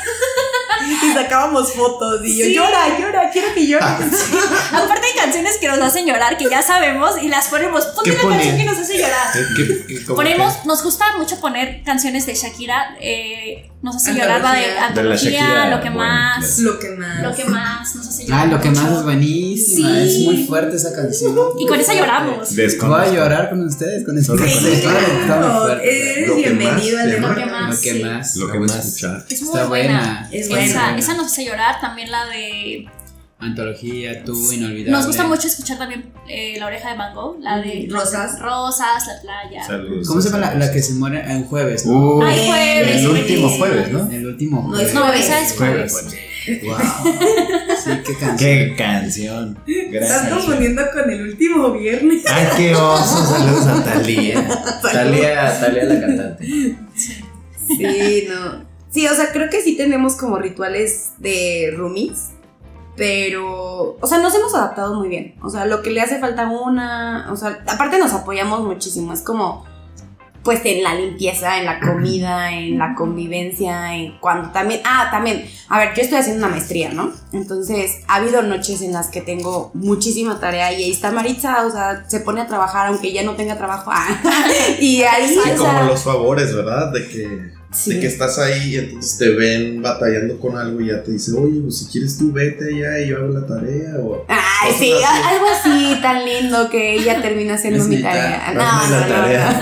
[0.78, 2.54] Y sacábamos fotos y yo Sí.
[2.54, 3.82] llora, llora, quiero que llore.
[4.72, 7.86] Aparte hay canciones que nos hacen llorar, que ya sabemos, y las ponemos.
[7.86, 9.32] Ponte ¿Qué la canción que nos hace llorar.
[9.56, 14.52] ¿Qué- qué- Ponemos, nos gusta mucho poner canciones de Shakira, eh, nos hace llorar la
[14.52, 17.22] de antología, De la Shakira, lo que bueno, más, Lo que más.
[17.22, 18.40] lo que más nos hace llorar.
[18.40, 18.82] Ah, lo que mucho.
[18.82, 19.88] más es buenísima.
[19.88, 19.98] Sí.
[19.98, 21.34] Es muy fuerte esa canción.
[21.58, 22.48] Y con esa lloramos.
[22.54, 24.72] Voy a llorar con ustedes, con esa canción.
[24.72, 24.80] esa.
[24.82, 26.12] Claro, está muy Claro, fuerte.
[26.18, 27.20] eres Lo que bienvenido más al.
[27.20, 27.68] Lo que más.
[27.76, 28.02] Lo que sí.
[28.04, 28.36] más.
[28.36, 28.86] Lo que más.
[28.86, 29.24] escuchar.
[29.28, 29.92] Es muy Está buena.
[29.98, 30.28] buena.
[30.32, 30.98] Es Esa, buena.
[30.98, 31.80] esa nos hace llorar.
[31.80, 32.88] También la de.
[33.38, 34.90] Antología, tú, inolvidable.
[34.92, 38.38] Nos gusta mucho escuchar también eh, La Oreja de Mango, la de Mm, Rosas.
[38.40, 39.62] Rosas, la playa.
[39.66, 40.08] Saludos.
[40.08, 41.84] ¿Cómo se llama la, la que se muere en jueves?
[41.84, 41.92] ¿no?
[42.16, 44.10] Uh, Ay, jueves, el último jueves, ¿no?
[44.10, 44.88] El último No, jueves.
[44.88, 45.92] es No, esa es Jueves.
[45.92, 46.14] jueves.
[46.62, 46.76] Wow.
[47.84, 48.36] Sí, qué canción.
[48.36, 49.58] Qué canción.
[49.66, 50.32] Estás Gracias.
[50.32, 52.24] confundiendo con el último viernes.
[52.26, 53.26] Ay, qué oso.
[53.26, 54.48] Saludos a Talía.
[54.82, 56.76] Talía, Talía la cantante.
[57.66, 58.64] Sí, no.
[58.90, 62.30] Sí, o sea, creo que sí tenemos como rituales de roomies,
[62.96, 65.34] pero, o sea, nos hemos adaptado muy bien.
[65.42, 69.12] O sea, lo que le hace falta a una, o sea, aparte nos apoyamos muchísimo.
[69.12, 69.66] Es como,
[70.46, 75.44] pues, en la limpieza, en la comida, en la convivencia, en cuando también, ah, también,
[75.68, 77.12] a ver, yo estoy haciendo una maestría, ¿no?
[77.32, 81.70] Entonces, ha habido noches en las que tengo muchísima tarea y ahí está Maritza, o
[81.72, 83.90] sea, se pone a trabajar aunque ya no tenga trabajo.
[83.92, 84.06] ah,
[84.80, 86.92] y ahí, Sí, o sea, como los favores, ¿verdad?
[86.92, 87.94] De que, sí.
[87.94, 91.32] de que estás ahí y entonces te ven batallando con algo y ya te dice,
[91.32, 93.96] oye, pues si quieres tú vete allá y yo hago la tarea.
[94.00, 94.24] O...
[94.28, 95.04] Ay, sí, así.
[95.04, 98.46] algo así tan lindo que ella termina haciendo Es mi tarea.
[98.48, 99.60] Hazme la tarea.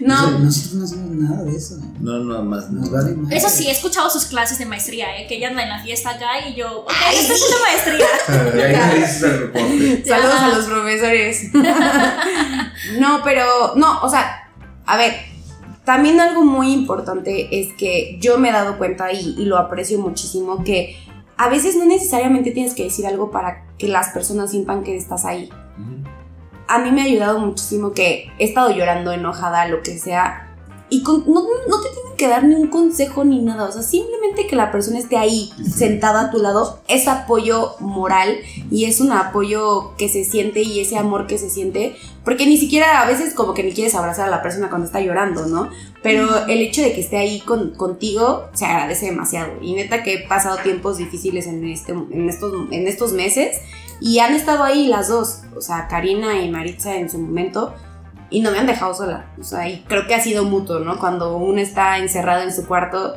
[0.00, 0.38] No, no, no.
[0.38, 1.78] Nosotros no hacemos nada de eso.
[2.00, 2.80] No, no, más no.
[2.80, 3.32] Nos vale más.
[3.32, 5.26] Eso sí, he escuchado sus clases de maestría, ¿eh?
[5.26, 8.06] que ella anda en la fiesta acá y yo, ok, Ay, estoy haciendo maestría.
[8.56, 10.04] Y ahí me dices el reporte.
[10.06, 11.50] Saludos a los profesores.
[13.00, 14.50] no, pero no, o sea,
[14.84, 15.14] a ver,
[15.86, 19.98] también algo muy importante es que yo me he dado cuenta y, y lo aprecio
[19.98, 20.96] muchísimo que
[21.36, 25.24] a veces no necesariamente tienes que decir algo para que las personas sientan que estás
[25.24, 25.48] ahí.
[26.68, 30.45] a mí me ha ayudado muchísimo que he estado llorando, enojada, lo que sea.
[30.88, 33.82] Y con- no, no te tienen que dar ni un consejo ni nada, o sea,
[33.82, 38.36] simplemente que la persona esté ahí sentada a tu lado es apoyo moral
[38.70, 42.56] y es un apoyo que se siente y ese amor que se siente, porque ni
[42.56, 45.68] siquiera a veces como que ni quieres abrazar a la persona cuando está llorando, ¿no?
[46.02, 49.54] Pero el hecho de que esté ahí con- contigo se agradece demasiado.
[49.60, 53.58] Y neta que he pasado tiempos difíciles en, este, en, estos, en estos meses
[54.00, 57.74] y han estado ahí las dos, o sea, Karina y Maritza en su momento
[58.30, 59.32] y no me han dejado sola.
[59.40, 60.98] O sea, y creo que ha sido mutuo, ¿no?
[60.98, 63.16] Cuando uno está encerrado en su cuarto,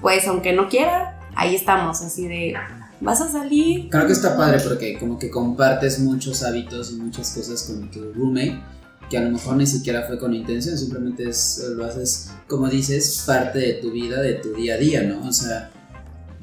[0.00, 2.54] pues aunque no quiera, ahí estamos, así de,
[3.00, 3.88] ¿vas a salir?
[3.90, 8.12] Creo que está padre porque como que compartes muchos hábitos y muchas cosas con tu
[8.12, 8.60] roommate
[9.08, 13.22] que a lo mejor ni siquiera fue con intención, simplemente es, lo haces, como dices,
[13.26, 15.26] parte de tu vida, de tu día a día, ¿no?
[15.26, 15.70] O sea,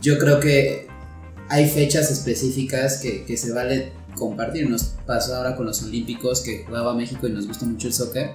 [0.02, 0.88] yo creo que
[1.50, 4.70] hay fechas específicas que, que se vale compartir.
[4.70, 8.32] Nos pasó ahora con los Olímpicos que jugaba México y nos gusta mucho el soccer.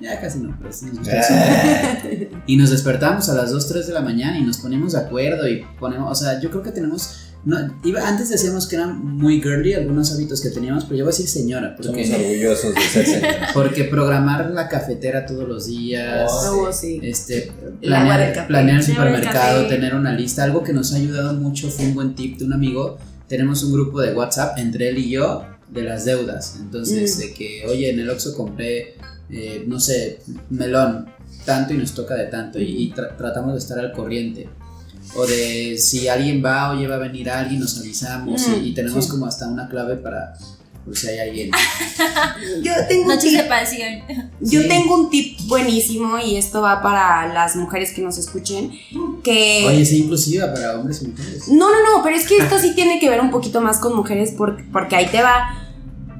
[0.00, 2.30] Ya casi no, pero sí nos gusta el soccer.
[2.46, 5.48] Y nos despertamos a las 2, 3 de la mañana y nos ponemos de acuerdo
[5.48, 9.40] y ponemos, o sea, yo creo que tenemos, no, iba, antes decíamos que eran muy
[9.40, 12.80] girly algunos hábitos que teníamos, pero yo voy a decir señora, Somos porque, orgullosos de
[12.80, 13.50] ser señoras.
[13.54, 16.98] porque programar la cafetera todos los días, Oh, Oh, sí.
[17.02, 18.48] este, El agua del planear, café.
[18.48, 19.74] planear el El supermercado, café.
[19.76, 22.54] tener una lista, algo que nos ha ayudado mucho fue un buen tip de un
[22.54, 22.98] amigo,
[23.32, 27.20] tenemos un grupo de WhatsApp entre él y yo de las deudas, entonces Mm.
[27.20, 28.96] de que, oye, en el Oxxo compré,
[29.30, 30.18] eh, no sé,
[30.50, 31.06] melón,
[31.46, 34.50] tanto y nos toca de tanto y, y tra- tratamos de estar al corriente.
[35.16, 38.74] O de si alguien va, oye, va a venir alguien, nos avisamos y- Mm, y,
[38.74, 39.10] tenemos sí.
[39.10, 40.34] como hasta una clave para,
[40.84, 41.50] por si hay alguien.
[42.62, 44.02] Yo tengo un Noches tip de pasión.
[44.40, 44.68] Yo Sí.
[44.68, 48.72] tengo un tip buenísimo y esto va para las mujeres que nos escuchen.
[49.22, 49.64] Que.
[49.66, 51.48] Oye, es inclusiva para hombres y mujeres.
[51.48, 53.94] No, no, no, pero es que esto sí tiene que ver un poquito más con
[53.96, 55.58] mujeres porque, porque ahí te va.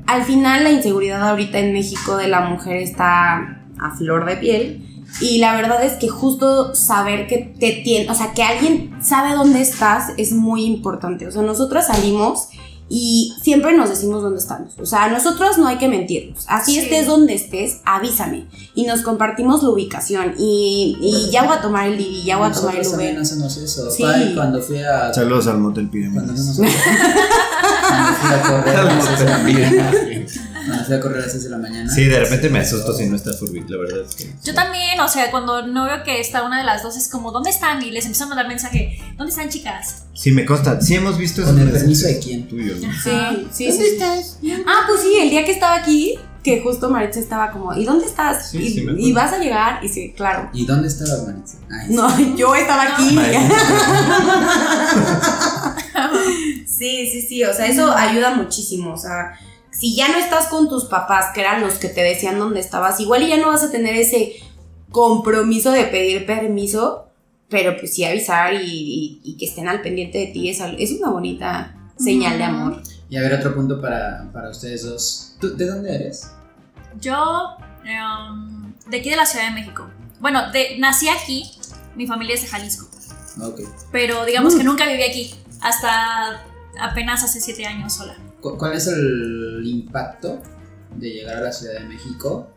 [0.07, 4.89] Al final la inseguridad ahorita en México de la mujer está a flor de piel.
[5.21, 9.35] Y la verdad es que justo saber que te tiene, o sea, que alguien sabe
[9.35, 11.27] dónde estás es muy importante.
[11.27, 12.49] O sea, nosotras salimos
[12.89, 14.73] y siempre nos decimos dónde estamos.
[14.79, 16.45] O sea, a nosotros no hay que mentirnos.
[16.49, 16.79] Así Sí.
[16.81, 18.47] estés donde estés, avísame.
[18.75, 20.35] Y nos compartimos la ubicación.
[20.39, 22.91] Y, y ya voy a tomar el Didi, ya voy a tomar el Uber.
[22.91, 23.91] también hacemos eso.
[23.91, 24.03] Sí.
[24.05, 26.59] Ay, cuando fui a Saludos al Motel Cuando Pirámides.
[26.61, 26.63] a,
[27.89, 30.12] cuando fui a correr
[30.67, 31.93] Cuando fui a correr a las 6 de la mañana.
[31.93, 34.33] Sí, de repente me asusto si no está Furbit, la verdad es que.
[34.45, 37.33] Yo también, o sea, cuando no veo que está una de las dos, es como,
[37.33, 37.83] ¿dónde están?
[37.83, 40.05] Y les empiezo a mandar mensaje, ¿dónde están chicas?
[40.15, 40.81] Sí, me consta.
[40.81, 42.49] Sí, hemos visto ¿Con el permiso de quién?
[42.49, 42.93] tuyos, ¿no?
[42.93, 43.85] Sí, sí, sí.
[43.93, 44.39] estás?
[44.67, 48.07] Ah, pues sí, el día que estaba aquí, que justo Maritza estaba como, ¿y dónde
[48.07, 48.51] estás?
[48.51, 49.09] Sí, y, sí, me acuerdo.
[49.09, 50.51] y vas a llegar, y sí, claro.
[50.53, 51.59] ¿Y dónde estabas, Maritza?
[51.71, 51.95] Ay, sí.
[51.95, 53.19] No, yo estaba aquí.
[56.67, 59.39] Sí, sí, sí, o sea, eso ayuda muchísimo, o sea,
[59.73, 63.01] si ya no estás con tus papás, que eran los que te decían dónde estabas,
[63.01, 64.35] igual y ya no vas a tener ese
[64.91, 67.09] compromiso de pedir permiso,
[67.49, 70.93] pero pues sí avisar y, y- y que estén al pendiente de ti es, es
[70.93, 72.83] una bonita señal de amor.
[73.11, 75.35] Y a ver, otro punto para, para ustedes dos.
[75.41, 76.31] ¿Tú, ¿De dónde eres?
[77.01, 79.87] Yo, em, de aquí de la Ciudad de México.
[80.21, 81.51] Bueno, de, nací aquí,
[81.97, 82.87] mi familia es de Jalisco,
[83.43, 83.61] Ok.
[83.91, 86.45] pero digamos que nunca viví aquí, hasta
[86.81, 88.15] apenas hace siete años sola.
[88.43, 90.43] ¿Cu- ¿Cuál es el impacto
[90.97, 92.49] de llegar a la Ciudad de México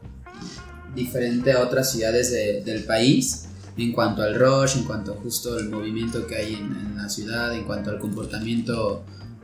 [0.94, 3.46] diferente a otras ciudades de- del país
[3.78, 7.54] en cuanto al rush, en cuanto justo el movimiento que hay en, en la ciudad,
[7.54, 9.04] en cuanto al comportamiento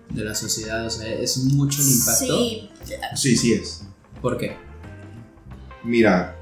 [0.10, 0.86] de la sociedad?
[0.86, 2.38] O sea, ¿es mucho el impacto?
[2.38, 2.70] Sí,
[3.16, 3.84] Sí, sí es.
[4.22, 4.58] ¿Por qué?
[5.84, 6.36] Mira.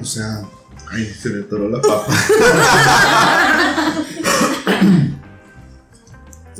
[0.00, 0.42] O sea.
[0.90, 2.06] Ay, se me atoró la papa.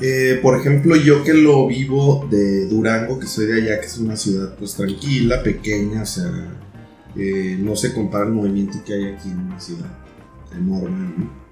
[0.00, 3.96] Eh, por ejemplo, yo que lo vivo de Durango, que soy de allá, que es
[3.96, 6.60] una ciudad pues tranquila, pequeña, o sea,
[7.16, 9.90] eh, no se compara el movimiento que hay aquí en una ciudad
[10.54, 11.46] enorme, ¿no?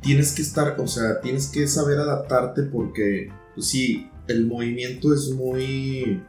[0.00, 5.30] Tienes que estar, o sea, tienes que saber adaptarte porque, pues sí, el movimiento es
[5.30, 6.22] muy,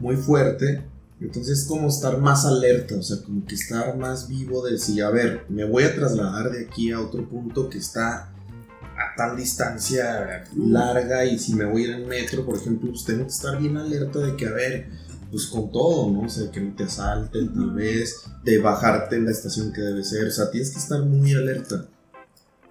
[0.00, 0.82] muy fuerte,
[1.20, 5.04] entonces es como estar más alerta, o sea, como que estar más vivo de decir,
[5.04, 8.33] a ver, me voy a trasladar de aquí a otro punto que está
[9.14, 13.04] a tal distancia larga y si me voy a ir en metro, por ejemplo, pues
[13.04, 14.88] tengo que estar bien alerta de que, a ver,
[15.30, 16.22] pues con todo, ¿no?
[16.22, 20.04] O sea, que no te asalten tal vez, de bajarte en la estación que debe
[20.04, 21.86] ser, o sea, tienes que estar muy alerta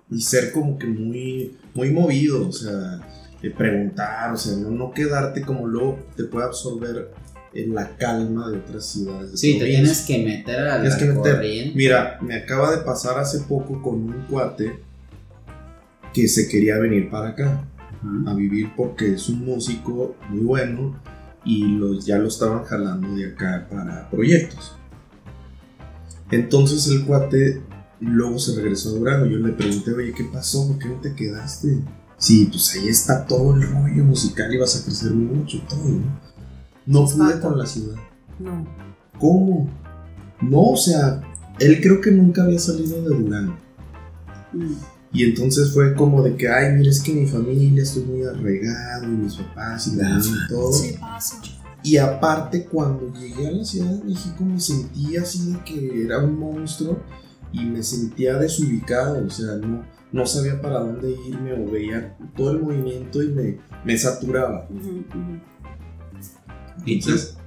[0.09, 2.99] y ser como que muy, muy movido, o sea,
[3.41, 7.11] de preguntar, o sea, no, no quedarte como luego te puede absorber
[7.53, 9.31] en la calma de otras ciudades.
[9.31, 11.35] de Sí, te tienes que meter a la Tienes que meter.
[11.35, 11.77] corriente.
[11.77, 14.79] Mira, me acaba de pasar hace poco con un cuate
[16.13, 17.67] que se quería venir para acá
[18.27, 20.99] a vivir porque es un músico muy bueno
[21.45, 24.73] y los, ya lo estaban jalando de acá para proyectos.
[26.31, 27.61] Entonces el cuate
[27.99, 29.25] luego se regresó a Durango.
[29.25, 30.67] Yo le pregunté, oye, ¿qué pasó?
[30.67, 31.79] ¿Por qué no te quedaste?
[32.17, 36.19] Sí, pues ahí está todo el rollo musical y vas a crecer mucho, todo, ¿no?
[36.85, 37.97] No pude con la ciudad.
[38.39, 38.65] No.
[39.19, 39.69] ¿Cómo?
[40.41, 41.21] No, o sea,
[41.59, 43.57] él creo que nunca había salido de Durango.
[44.53, 44.92] Mm.
[45.13, 49.03] Y entonces fue como de que, ay, mira, es que mi familia estoy muy arraigado,
[49.05, 50.73] y mis papás y mi mamá y todo.
[50.73, 51.39] Sí, pasa.
[51.83, 56.17] Y aparte, cuando llegué a la Ciudad de México, me sentía así de que era
[56.17, 56.99] un monstruo
[57.51, 62.51] y me sentía desubicado, o sea, no, no sabía para dónde irme o veía todo
[62.51, 64.67] el movimiento y me, me saturaba.
[64.69, 65.03] Ujú.
[66.87, 67.37] Entonces,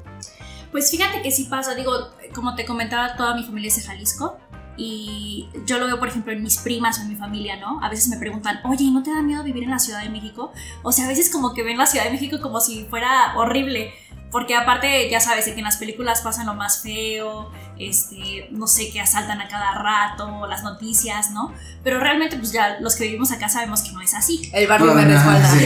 [0.71, 1.93] Pues fíjate que sí pasa, digo,
[2.35, 4.39] como te comentaba, toda mi familia es de Jalisco
[4.77, 7.81] y yo lo veo, por ejemplo, en mis primas o en mi familia, ¿no?
[7.83, 10.11] A veces me preguntan, oye, ¿y ¿no te da miedo vivir en la Ciudad de
[10.11, 10.53] México?
[10.83, 13.93] O sea, a veces como que ven la Ciudad de México como si fuera horrible,
[14.31, 18.67] porque aparte, ya sabes, de que en las películas pasan lo más feo, este, no
[18.67, 21.53] sé, que asaltan a cada rato, las noticias, ¿no?
[21.85, 24.51] Pero realmente, pues ya los que vivimos acá sabemos que no es así.
[24.53, 25.49] El barrio me No, no, respalda.
[25.49, 25.59] sí,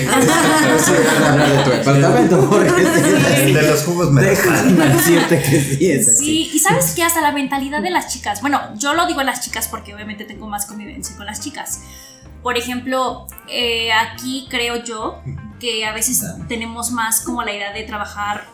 [0.84, 2.70] sí, de tu departamento, porque
[3.52, 6.24] de los jugos me decirte que sí es así.
[6.24, 9.24] Sí, y sabes que hasta la mentalidad de las chicas, bueno, yo lo digo a
[9.24, 11.80] las chicas porque obviamente tengo más convivencia con las chicas.
[12.42, 15.20] Por ejemplo, eh, aquí creo yo
[15.60, 18.48] que a veces tenemos más como la idea de trabajar,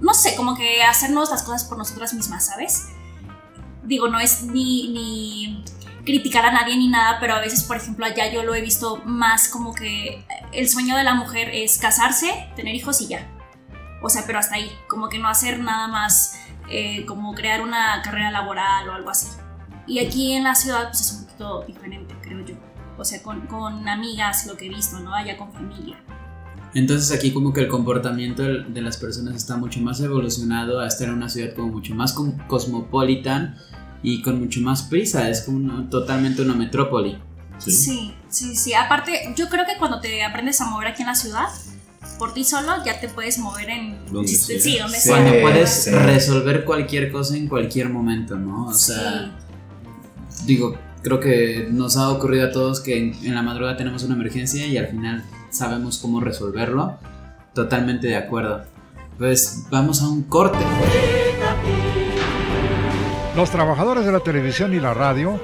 [0.00, 2.88] no sé, como que hacernos las cosas por nosotras mismas, ¿sabes?
[3.82, 5.64] Digo, no es ni, ni
[6.06, 9.02] criticar a nadie ni nada, pero a veces, por ejemplo, allá yo lo he visto
[9.04, 13.28] más como que el sueño de la mujer es casarse, tener hijos y ya.
[14.02, 18.00] O sea, pero hasta ahí, como que no hacer nada más eh, como crear una
[18.02, 19.28] carrera laboral o algo así.
[19.86, 22.54] Y aquí en la ciudad pues es un poquito diferente, creo yo.
[22.98, 25.14] O sea, con, con amigas, lo que he visto, ¿no?
[25.14, 25.98] Allá con familia.
[26.76, 31.08] Entonces aquí como que el comportamiento de las personas está mucho más evolucionado a estar
[31.08, 32.12] en una ciudad como mucho más
[32.48, 33.56] cosmopolitan
[34.02, 37.16] y con mucho más prisa, es como una- totalmente una metrópoli.
[37.58, 38.74] Sí, sí, sí.
[38.74, 41.46] Aparte, yo creo que cuando te aprendes a mover aquí en la ciudad,
[42.18, 43.96] por ti solo ya te puedes mover en...
[44.12, 44.28] Donde.
[44.28, 45.08] Sí, donde Sí.
[45.08, 45.16] sea.
[45.16, 45.90] Cuando puedes sí.
[45.90, 48.66] resolver cualquier cosa en cualquier momento, ¿no?
[48.66, 49.34] O sea,
[50.44, 54.14] digo, creo que nos ha ocurrido a todos que en, en la madrugada tenemos una
[54.14, 55.24] emergencia y al final
[55.56, 56.94] sabemos cómo resolverlo.
[57.54, 58.64] Totalmente de acuerdo.
[59.18, 60.58] Pues vamos a un corte.
[63.34, 65.38] Los trabajadores de la televisión y la radio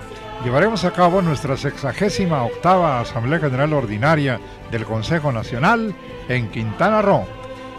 [0.45, 5.95] llevaremos a cabo nuestra sexagésima octava Asamblea General Ordinaria del Consejo Nacional
[6.29, 7.27] en Quintana Roo,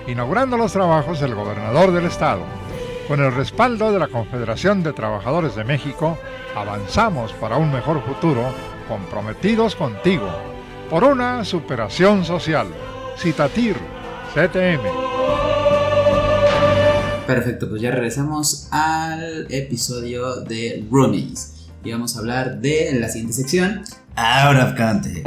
[0.08, 2.42] inaugurando los trabajos del gobernador del estado.
[3.08, 6.18] Con el respaldo de la Confederación de Trabajadores de México,
[6.56, 8.44] avanzamos para un mejor futuro,
[8.88, 10.30] comprometidos contigo,
[10.94, 12.68] por una superación social.
[13.18, 13.76] Citatir,
[14.36, 14.84] CTM.
[17.26, 21.66] Perfecto, pues ya regresamos al episodio de Roomies.
[21.84, 23.82] Y vamos a hablar de la siguiente sección.
[24.16, 25.26] Out of context.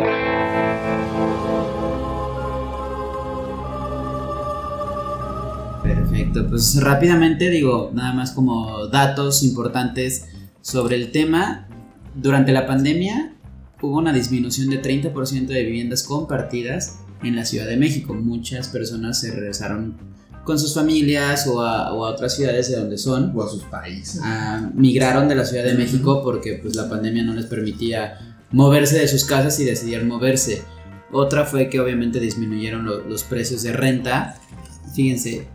[5.83, 10.29] Perfecto, pues rápidamente digo, nada más como datos importantes
[10.61, 11.67] sobre el tema.
[12.15, 13.36] Durante la pandemia
[13.87, 18.15] hubo una disminución de 30% de viviendas compartidas en la Ciudad de México.
[18.15, 19.97] Muchas personas se regresaron
[20.45, 23.33] con sus familias o a, o a otras ciudades de donde son.
[23.35, 24.21] o a sus países.
[24.23, 28.99] Ah, migraron de la Ciudad de México porque pues la pandemia no les permitía moverse
[28.99, 30.63] de sus casas y decidieron moverse.
[31.13, 34.37] Otra fue que obviamente disminuyeron lo- los precios de renta.
[34.95, 35.47] Fíjense,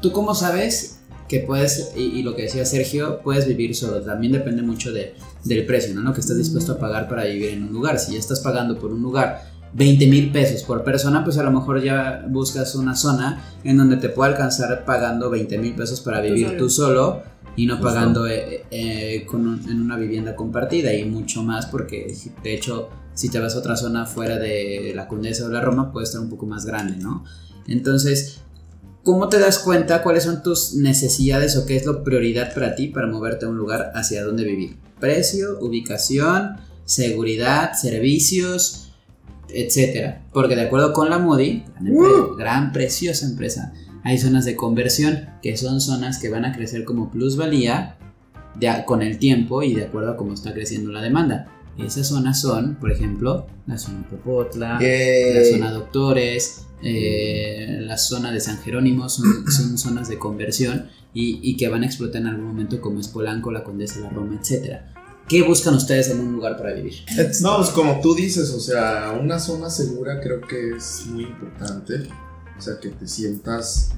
[0.00, 4.00] ¿tú cómo sabes que puedes, y, y lo que decía Sergio, puedes vivir solo?
[4.02, 6.02] También depende mucho de, del precio, ¿no?
[6.02, 7.98] Lo que estás dispuesto a pagar para vivir en un lugar.
[7.98, 11.50] Si ya estás pagando por un lugar 20 mil pesos por persona, pues a lo
[11.52, 16.20] mejor ya buscas una zona en donde te pueda alcanzar pagando 20 mil pesos para
[16.20, 17.22] vivir tú solo
[17.56, 22.14] y no pagando eh, eh, con un- en una vivienda compartida y mucho más porque
[22.42, 25.92] de hecho si te vas a otra zona fuera de la Condesa o la Roma
[25.92, 27.24] puede estar un poco más grande, ¿no?
[27.66, 28.40] Entonces,
[29.04, 32.88] ¿cómo te das cuenta cuáles son tus necesidades o qué es lo prioridad para ti
[32.88, 34.76] para moverte a un lugar hacia dónde vivir?
[35.00, 38.92] Precio, ubicación, seguridad, servicios,
[39.48, 40.22] etcétera.
[40.32, 43.72] Porque de acuerdo con la Moody, gran, empre- gran, preciosa empresa,
[44.04, 47.96] hay zonas de conversión que son zonas que van a crecer como plusvalía
[48.58, 51.46] de con el tiempo y de acuerdo a cómo está creciendo la demanda.
[51.78, 54.78] Esas zonas son, por ejemplo, la zona Popotla,
[55.34, 61.40] la zona Doctores, eh, la zona de San Jerónimo, son, son zonas de conversión y,
[61.42, 64.38] y que van a explotar en algún momento como es Polanco, la Condesa, la Roma,
[64.42, 64.80] etc.
[65.28, 66.94] ¿Qué buscan ustedes en un lugar para vivir?
[67.40, 72.08] No, pues como tú dices, o sea, una zona segura creo que es muy importante.
[72.58, 73.90] O sea, que te sientas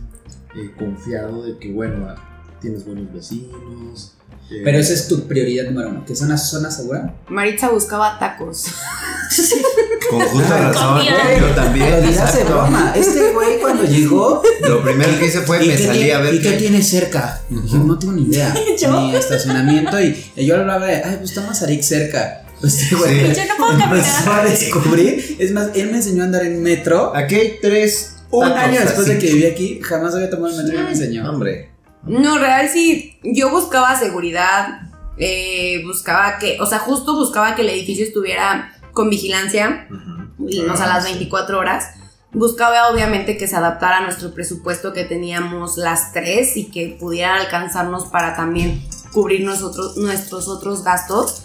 [0.54, 2.14] eh, confiado de que, bueno,
[2.60, 4.14] tienes buenos vecinos.
[4.50, 7.14] eh, Pero esa es tu prioridad número uno, que es una zona segura.
[7.28, 8.66] Maritza buscaba tacos.
[10.11, 11.38] Con justa razón, comida.
[11.38, 11.90] yo también.
[11.90, 12.53] Lo dirás de exacto.
[12.53, 12.93] broma.
[12.97, 14.43] Este güey cuando llegó.
[14.68, 16.57] Lo primero que hice fue ¿y me qué salí tiene- a ver ¿Y qué qué-
[16.57, 17.40] tiene cerca?
[17.51, 18.55] Y dije, no tengo ni idea.
[18.78, 19.01] ¿Yo?
[19.01, 20.01] Ni estacionamiento.
[20.01, 22.45] Y, y yo hablaba de, ay, pues está Mazarik cerca.
[22.61, 23.40] Pues este güey Sí.
[23.40, 24.49] Yo no puedo empezó a caminar.
[24.51, 25.36] descubrir.
[25.38, 27.12] Es más, él me enseñó a andar en metro.
[27.16, 28.16] Aquí hay tres.
[28.30, 30.90] Un tacos año después de que viví aquí, jamás había tomado el metro y me
[30.90, 31.28] enseñó.
[31.30, 31.70] Hombre.
[32.05, 33.18] No, real sí.
[33.22, 34.80] Yo buscaba seguridad.
[35.18, 39.86] eh, buscaba que, o sea, justo buscaba que el edificio estuviera con vigilancia.
[39.90, 40.28] Ajá.
[40.49, 41.12] y no sé, a Ah, las sí.
[41.12, 41.90] 24 horas.
[42.32, 47.36] Buscaba obviamente que se adaptara a nuestro presupuesto que teníamos las tres y que pudiera
[47.36, 48.82] alcanzarnos para también
[49.12, 51.45] cubrir nosotros, nuestros otros gastos.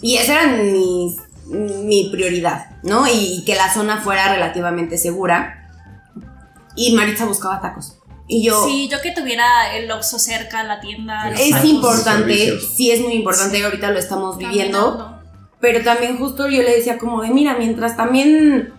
[0.00, 1.16] Y esa era mi,
[1.46, 3.06] mi prioridad, ¿no?
[3.06, 5.68] Y, que la zona fuera relativamente segura.
[6.74, 7.96] Y Maritza buscaba tacos.
[8.28, 11.30] Y yo, Sí, yo que tuviera el Oxxo cerca, la tienda.
[11.30, 15.17] es tacos, importante, sí es muy importante, ahorita lo estamos viviendo.
[15.60, 18.72] Pero también justo yo le decía como de, mira, mientras también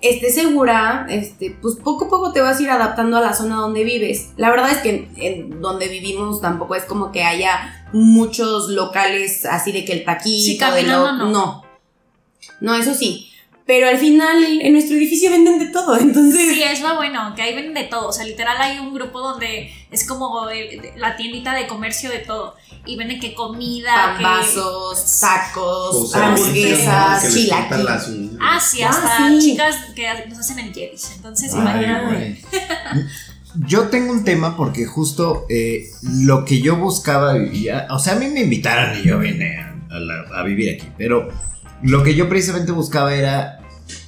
[0.00, 3.56] estés segura, este, pues poco a poco te vas a ir adaptando a la zona
[3.56, 4.30] donde vives.
[4.36, 9.44] La verdad es que en, en donde vivimos tampoco es como que haya muchos locales
[9.46, 11.30] así de que el taquito, Sí, de lo- no.
[11.30, 11.62] no.
[12.60, 13.28] No, eso sí.
[13.64, 16.52] Pero al final en nuestro edificio venden de todo, entonces...
[16.54, 18.08] Sí, es lo bueno, que ahí venden de todo.
[18.08, 22.18] O sea, literal hay un grupo donde es como el- la tiendita de comercio de
[22.18, 22.56] todo.
[22.84, 24.24] Y venden que comida, que.
[24.24, 27.86] Pambazos, tacos, O hamburguesas, chilaquiles.
[28.40, 29.38] Ah, sí, Ah, hasta sí.
[29.40, 31.12] chicas que nos hacen el Jerry's.
[31.14, 32.42] Entonces, imagínate.
[33.68, 38.14] Yo tengo un tema porque justo eh, lo que yo buscaba, y ya- o sea,
[38.14, 41.28] a mí me invitaron y yo vine a, a la- a vivir aquí, pero
[41.82, 43.60] lo que yo precisamente buscaba era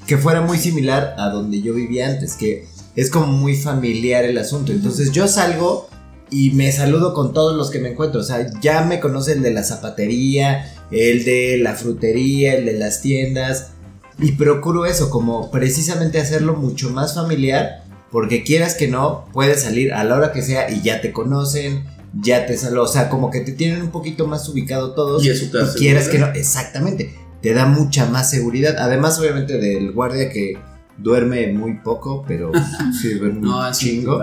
[0.06, 2.66] que fuera muy similar a donde yo vivía antes, que
[2.96, 4.72] es como muy familiar el asunto.
[4.72, 5.88] Entonces yo salgo
[6.30, 9.42] y me saludo con todos los que me encuentro, o sea, ya me conoce el
[9.42, 13.72] de la zapatería, el de la frutería, el de las tiendas,
[14.18, 19.92] y procuro eso, como precisamente hacerlo mucho más familiar porque quieras que no, puedes salir
[19.92, 21.84] a la hora que sea y ya te conocen,
[22.22, 25.24] ya te saló, o sea, como que te tienen un poquito más ubicado todos.
[25.24, 27.12] Y eso te y hace quieras que no, exactamente,
[27.44, 28.76] te da mucha más seguridad.
[28.78, 30.54] Además, obviamente, del guardia que
[30.96, 32.50] duerme muy poco, pero
[33.02, 34.22] sí duerme No, un chingo.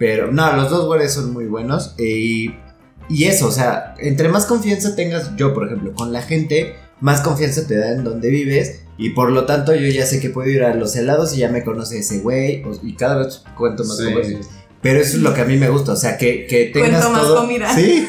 [0.00, 1.94] Pero no, los dos guardias son muy buenos.
[1.98, 2.54] eh, y,
[3.08, 7.20] y eso, o sea, entre más confianza tengas, yo por ejemplo, con la gente, más
[7.20, 8.82] confianza te da en donde vives.
[8.98, 11.48] Y por lo tanto, yo ya sé que puedo ir a los helados y ya
[11.50, 12.64] me conoce ese güey.
[12.82, 14.04] Y cada vez cuento más Sí.
[14.06, 14.48] conversaciones.
[14.82, 17.10] Pero eso es lo que a mí me gusta, o sea, que, que tengas Cuento
[17.10, 17.40] más todo.
[17.42, 17.72] comida.
[17.74, 18.06] Sí.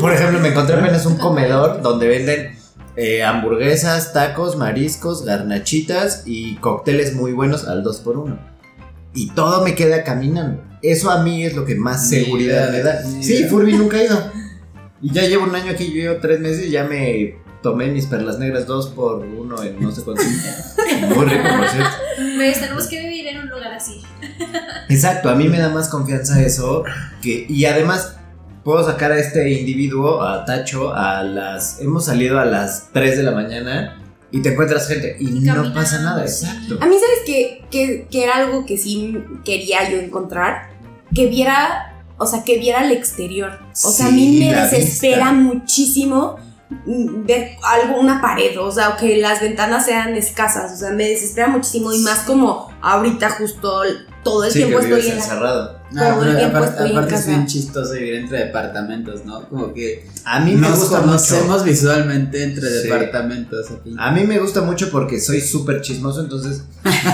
[0.00, 2.56] Por ejemplo, me encontré apenas un comedor donde venden
[2.96, 8.38] eh, hamburguesas, tacos, mariscos, garnachitas y cócteles muy buenos al 2x1.
[9.14, 10.62] Y todo me queda caminando.
[10.82, 13.02] Eso a mí es lo que más Ni seguridad me da.
[13.02, 13.44] Sí.
[13.44, 14.32] Furby nunca ha ido.
[15.00, 18.06] Y ya llevo un año aquí, yo llevo tres meses y ya me tomé mis
[18.06, 20.22] perlas negras dos por uno en no sé cuánto.
[21.14, 21.96] Muy rico, por cierto.
[22.36, 24.02] Pues tenemos que vivir en un lugar así.
[24.88, 26.84] Exacto, a mí me da más confianza eso.
[27.22, 28.18] Que, y además,
[28.64, 31.80] puedo sacar a este individuo, a Tacho, a las.
[31.80, 34.00] Hemos salido a las 3 de la mañana
[34.30, 36.78] y te encuentras gente y no pasa nada, exacto.
[36.80, 37.64] A mí, ¿sabes qué?
[37.70, 40.70] Que, que era algo que sí quería yo encontrar.
[41.14, 43.60] Que viera, o sea, que viera el exterior.
[43.84, 45.32] O sea, a mí me desespera vista.
[45.32, 46.36] muchísimo
[46.86, 50.72] mm, ver algo, una pared, o sea, o que las ventanas sean escasas.
[50.72, 53.82] O sea, me desespera muchísimo y más como ahorita justo
[54.24, 55.83] todo el Sí, tiempo que estoy en la.
[55.96, 59.48] Ah, el aparte, en es bien chistoso vivir entre departamentos, ¿no?
[59.48, 61.64] Como que A mí me nos gusta conocemos mucho.
[61.64, 62.88] visualmente entre Sí.
[62.88, 63.94] departamentos aquí.
[63.98, 66.62] A mí me gusta mucho porque soy súper chismoso, entonces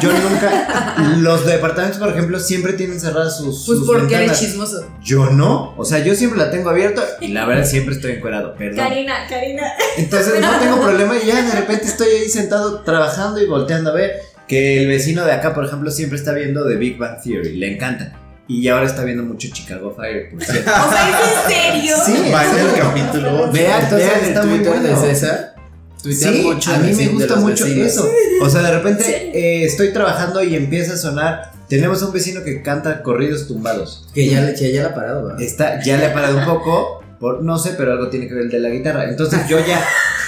[0.03, 0.95] yo nunca.
[1.19, 3.65] Los departamentos, por ejemplo, siempre tienen cerradas sus.
[3.67, 4.87] Pues sus porque eres chismoso.
[5.03, 5.75] Yo no.
[5.77, 8.77] O sea, yo siempre la tengo abierta y la verdad siempre estoy encuerado, perdón.
[8.77, 9.63] Karina, Karina.
[9.97, 13.95] Entonces no tengo problema y ya de repente estoy ahí sentado trabajando y volteando a
[13.95, 14.13] ver
[14.49, 17.75] que el vecino de acá, por ejemplo, siempre está viendo The Big Bang Theory, le
[17.75, 18.17] encanta.
[18.51, 20.71] Y ahora está viendo mucho Chicago Fire, por cierto.
[20.89, 21.97] O sea, ¿es en serio?
[22.05, 23.53] Sí, Va en el capítulo.
[23.53, 25.01] Vean, Entonces, vean el está muy Twitter bueno.
[25.03, 25.55] de César.
[26.03, 27.87] Tuitea Sí, mucho a mí me gusta mucho vecinos.
[27.89, 28.09] eso.
[28.43, 31.53] O sea, de repente eh, estoy trabajando y empieza a sonar.
[31.69, 34.09] Tenemos un vecino que canta corridos tumbados.
[34.15, 35.41] Que ya, le- que ya la ha parado, ¿verdad?
[35.43, 38.45] Está, ya le ha parado un poco, por, no sé, pero algo tiene que ver
[38.45, 39.09] el de la guitarra.
[39.09, 39.85] Entonces yo ya,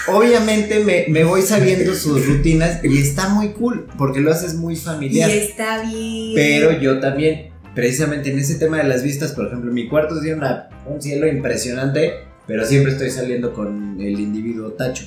[0.09, 4.75] obviamente me, me voy sabiendo sus rutinas y está muy cool, porque lo haces muy
[4.75, 5.31] Y familiar.
[5.31, 6.35] está bien.
[6.35, 10.37] Pero yo también, precisamente en ese tema de las vistas, por ejemplo, mi cuarto tiene
[10.39, 15.07] una- un cielo impresionante, pero siempre estoy saliendo con el individuo tacho.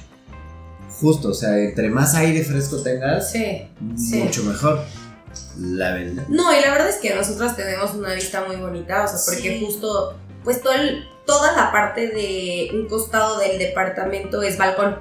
[1.00, 3.68] Justo, o sea, entre más aire fresco tengas, Sí.
[3.98, 4.18] sí.
[4.24, 4.80] mucho mejor.
[5.60, 6.24] La verdad.
[6.30, 9.60] No, y la verdad es que nosotras tenemos una vista muy bonita, o sea, porque
[9.60, 9.66] Sí.
[9.66, 14.96] justo pues todo el- toda la parte de un costado del departamento es balcón.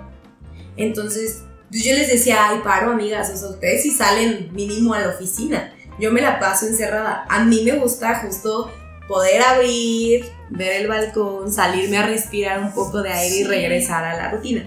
[0.76, 5.00] Entonces, pues yo les decía, ay, paro, amigas, o sea, ustedes sí salen mínimo a
[5.00, 5.72] la oficina.
[5.98, 7.24] Yo me la paso encerrada.
[7.28, 8.70] A mí me gusta justo
[9.08, 14.16] poder abrir, ver el balcón, salirme a respirar un poco de aire y regresar a
[14.16, 14.66] la rutina.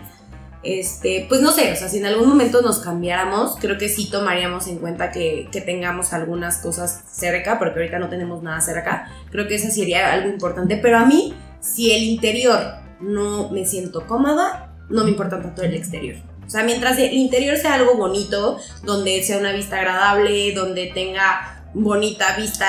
[0.63, 4.09] Este, pues no sé, o sea, si en algún momento nos cambiáramos, creo que sí
[4.09, 9.09] tomaríamos en cuenta que, que tengamos algunas cosas cerca, porque ahorita no tenemos nada cerca.
[9.32, 12.59] Creo que eso sería algo importante, pero a mí, si el interior
[12.99, 16.17] no me siento cómoda, no me importa tanto el exterior.
[16.48, 21.66] O sea, mientras el interior sea algo bonito, donde sea una vista agradable, donde tenga
[21.74, 22.66] bonita vista,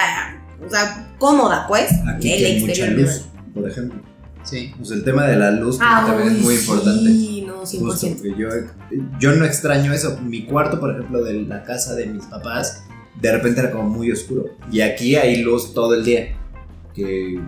[0.67, 2.97] o sea, cómoda, pues, Aquí el mucha exterior.
[2.97, 3.23] me luz,
[3.55, 4.03] por ejemplo.
[4.43, 4.73] Sí.
[4.79, 7.05] Pues el tema de la luz que Ah, también es uy, muy importante.
[7.11, 7.79] Sí, no, 100%.
[7.81, 8.49] Justo, porque yo,
[9.21, 10.19] yo no extraño eso.
[10.23, 12.85] Mi cuarto, por ejemplo, de la casa de mis papás,
[13.21, 14.47] de repente era como muy oscuro.
[14.73, 16.35] Y aquí hay luz todo el día,
[16.95, 17.39] que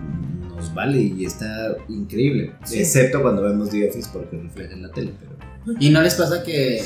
[0.47, 2.53] nos vale y está increíble.
[2.65, 2.79] Sí.
[2.79, 5.13] Excepto cuando vemos The Office porque refleja en la tele.
[5.19, 5.31] Pero
[5.79, 6.83] ¿Y no les pasa que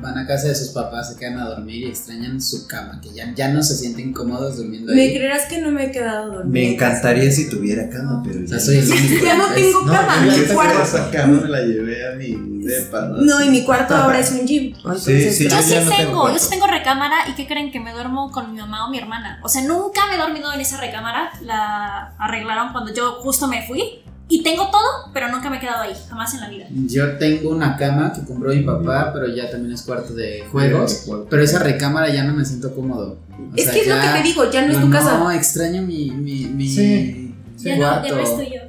[0.00, 3.12] van a casa de sus papás, se quedan a dormir y extrañan su cama, que
[3.14, 5.14] ya, ya no se sienten cómodos durmiendo ¿Me ahí?
[5.16, 6.52] creerás que no me he quedado dormida?
[6.52, 8.94] me encantaría si tuviera cama, pero O sea, ya soy el no.
[8.96, 9.24] único.
[9.24, 10.82] Ya no tengo No, cama, yo mi que cuarto.
[10.82, 13.02] esa cama me la llevé a mi depa.
[13.02, 13.16] ¿no?
[13.18, 14.74] No, y mi cuarto ahora es un gym.
[14.74, 17.46] Entonces, sí, Yo yo sí ya no tengo tengo, yo sí tengo recámara y ¿qué
[17.46, 19.38] creen que me duermo con mi mamá o mi hermana?
[19.44, 23.64] O sea, nunca me he dormido en esa recámara, la arreglaron cuando yo justo me
[23.66, 26.66] fui y tengo todo, pero nunca me he quedado ahí, jamás en la vida.
[26.70, 31.06] Yo tengo una cama que compró mi papá, pero ya también es cuarto de juegos.
[31.28, 33.18] Pero esa recámara ya no me siento cómodo.
[33.30, 35.18] O es sea, que es lo que te digo, ya no es No, tu casa.
[35.18, 37.34] No, extraño mi, mi, mi Sí.
[37.58, 38.08] Ya no, cuarto.
[38.08, 38.60] ya no estoy yo.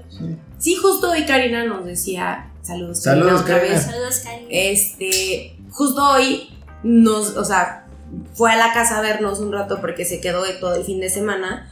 [0.58, 3.82] Sí, justo hoy Karina nos decía, saludos, Saludos, Karina, Karina.
[3.82, 4.46] Saludos, Cari.
[4.50, 6.50] Este, justo hoy
[6.84, 7.86] nos, o sea,
[8.34, 11.00] fue a la casa a vernos un rato porque se quedó de todo el fin
[11.00, 11.72] de semana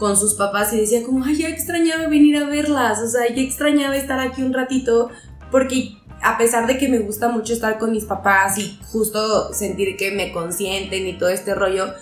[0.00, 3.42] con sus papás y decía como, ay, ya extrañaba venir a verlas, o sea, ya
[3.42, 5.10] extrañaba estar aquí un ratito
[5.50, 9.96] porque a pesar de que me gusta mucho estar con mis papás y justo sentir
[9.96, 11.92] que me consienten y todo este rollo,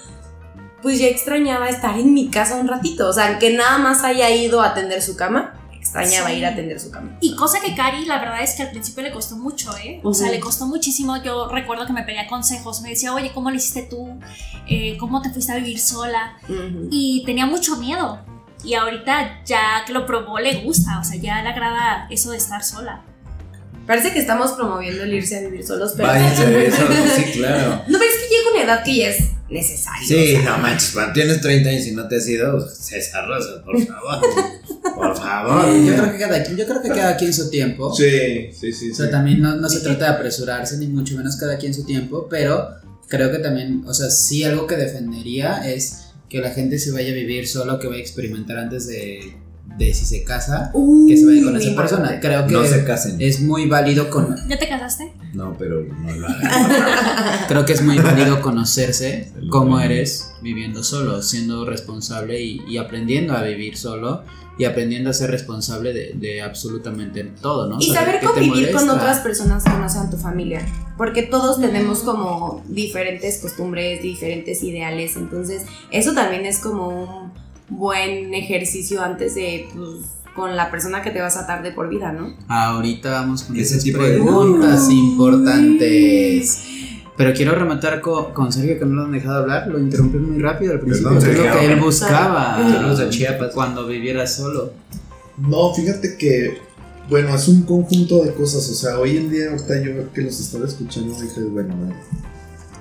[0.81, 4.31] pues ya extrañaba estar en mi casa un ratito, o sea, aunque nada más haya
[4.31, 6.35] ido a atender su cama, extrañaba Sí.
[6.37, 7.17] ir a atender su cama.
[7.21, 10.01] Y cosa que Cari, la verdad es que al principio le costó mucho, ¿eh?
[10.03, 11.23] O sea, le costó muchísimo.
[11.23, 12.81] Yo recuerdo que me pedía consejos.
[12.83, 14.19] Me decía, oye, ¿cómo lo hiciste tú?
[14.69, 16.37] Eh, ¿Cómo te fuiste a vivir sola?
[16.91, 18.21] Y tenía mucho miedo.
[18.65, 20.99] Y ahorita ya que lo probó, le gusta.
[21.01, 23.03] O sea, ya le agrada eso de estar sola.
[23.87, 26.09] Parece que estamos promoviendo el irse a vivir solos, pero...
[26.09, 26.83] Váyanse, eso,
[27.17, 27.71] sí, claro.
[27.87, 30.07] No, pero es que llega una edad que ya es necesario.
[30.07, 33.27] Sí, o sea, no manches, cuando tienes 30 años y no te has ido, César
[33.27, 34.21] Rosa, por favor.
[34.95, 35.85] Por favor.
[35.85, 37.95] Yo creo que cada quien, yo creo que cada quien su tiempo.
[37.95, 38.91] Sí, sí, sí.
[38.91, 41.85] O sea, también no, no se trata de apresurarse, ni mucho menos cada quien su
[41.85, 42.69] tiempo, pero
[43.09, 47.11] creo que también, o sea, sí algo que defendería es que la gente se vaya
[47.11, 49.35] a vivir solo, que vaya a experimentar antes de,
[49.77, 50.73] de si se casa,
[51.07, 52.15] que se vaya con esa persona.
[52.15, 52.27] importante.
[52.27, 53.17] Creo que No se casen.
[53.21, 55.13] es muy válido con, ¿Ya te casaste?
[55.35, 56.51] No, pero no lo hagan.
[57.49, 63.37] creo que es muy válido conocerse cómo eres viviendo solo, siendo responsable y, y aprendiendo
[63.37, 64.23] a vivir solo
[64.59, 67.77] y aprendiendo a ser responsable de, de absolutamente todo, ¿no?
[67.79, 70.67] Y saber qué te convivir con otras personas que no sean tu familia.
[70.97, 75.15] Porque todos tenemos como diferentes costumbres, diferentes ideales.
[75.17, 75.63] Entonces,
[75.93, 77.33] eso también es como un
[77.69, 79.89] buen ejercicio antes de, pues,
[80.35, 82.35] con la persona que te vas a atar de por vida, ¿no?
[82.49, 86.65] Ahorita vamos con Ese esas tipo de- preguntas importantes.
[87.17, 90.39] Pero quiero rematar co- con, Sergio que no lo han dejado hablar, lo interrumpí muy
[90.41, 91.11] rápido al principio.
[91.19, 93.53] Perdón, es lo que él buscaba a Chiapas.
[93.53, 94.73] cuando viviera solo.
[95.37, 96.59] No, fíjate que,
[97.11, 98.69] bueno, es un conjunto de cosas.
[98.71, 101.97] O sea, hoy en día, ahorita yo que los estaba escuchando, dije, bueno, a ver,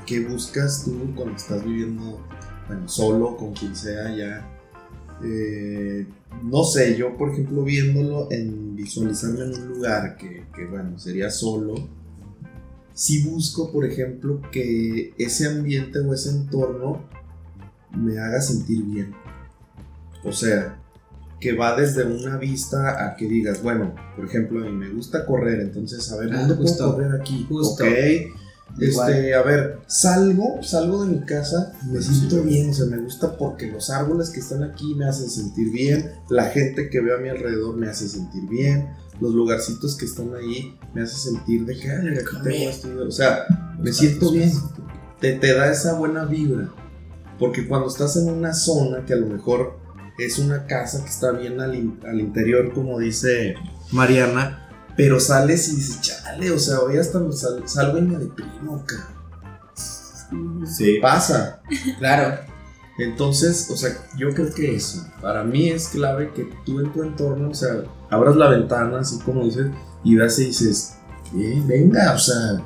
[0.05, 2.21] ¿qué buscas tú cuando estás viviendo,
[2.67, 4.47] bueno, solo, con quien sea ya?
[5.24, 6.05] Eh,
[6.43, 11.32] no sé, yo por ejemplo viéndolo en visualizarme en un lugar que, que, bueno, sería
[11.32, 11.74] solo,
[12.93, 17.03] si busco, por ejemplo, que ese ambiente o ese entorno
[17.95, 19.13] me haga sentir bien.
[20.24, 20.80] O sea,
[21.39, 25.26] que va desde una vista a que digas, bueno, por ejemplo, a mí me gusta
[25.26, 26.78] correr, entonces, a ver, Ah, ¿dónde justo.
[26.95, 27.45] puedo correr aquí?
[27.47, 27.84] Justo.
[28.80, 29.11] Igual.
[29.13, 32.41] Este, a ver, salgo, salgo de mi casa, me Sí, siento sí.
[32.47, 36.11] bien, o sea, me gusta porque los árboles que están aquí me hacen sentir bien,
[36.30, 40.36] la gente que veo a mi alrededor me hace sentir bien, los lugarcitos que están
[40.36, 43.45] ahí me hace sentir de que, ay, aquí tengo esto, o sea,
[43.80, 44.51] me siento bien,
[45.19, 46.69] te, te da esa buena vibra,
[47.39, 49.80] porque cuando estás en una zona que a lo mejor
[50.19, 53.55] es una casa que está bien al, in- al interior, como dice
[53.91, 54.66] Mariana,
[54.97, 58.83] pero sales y dices, chale, o sea, hoy hasta me sal- salgo y me deprimo,
[58.85, 59.13] cara.
[60.65, 60.99] Sí.
[61.01, 61.61] Pasa.
[61.99, 62.39] Claro.
[62.99, 67.03] Entonces, o sea, yo creo que eso, para mí es clave que tú en tu
[67.03, 69.67] entorno, o sea, abras la ventana, así como dices,
[70.03, 70.95] y veas y dices,
[71.35, 72.59] "Eh, venga, o sea,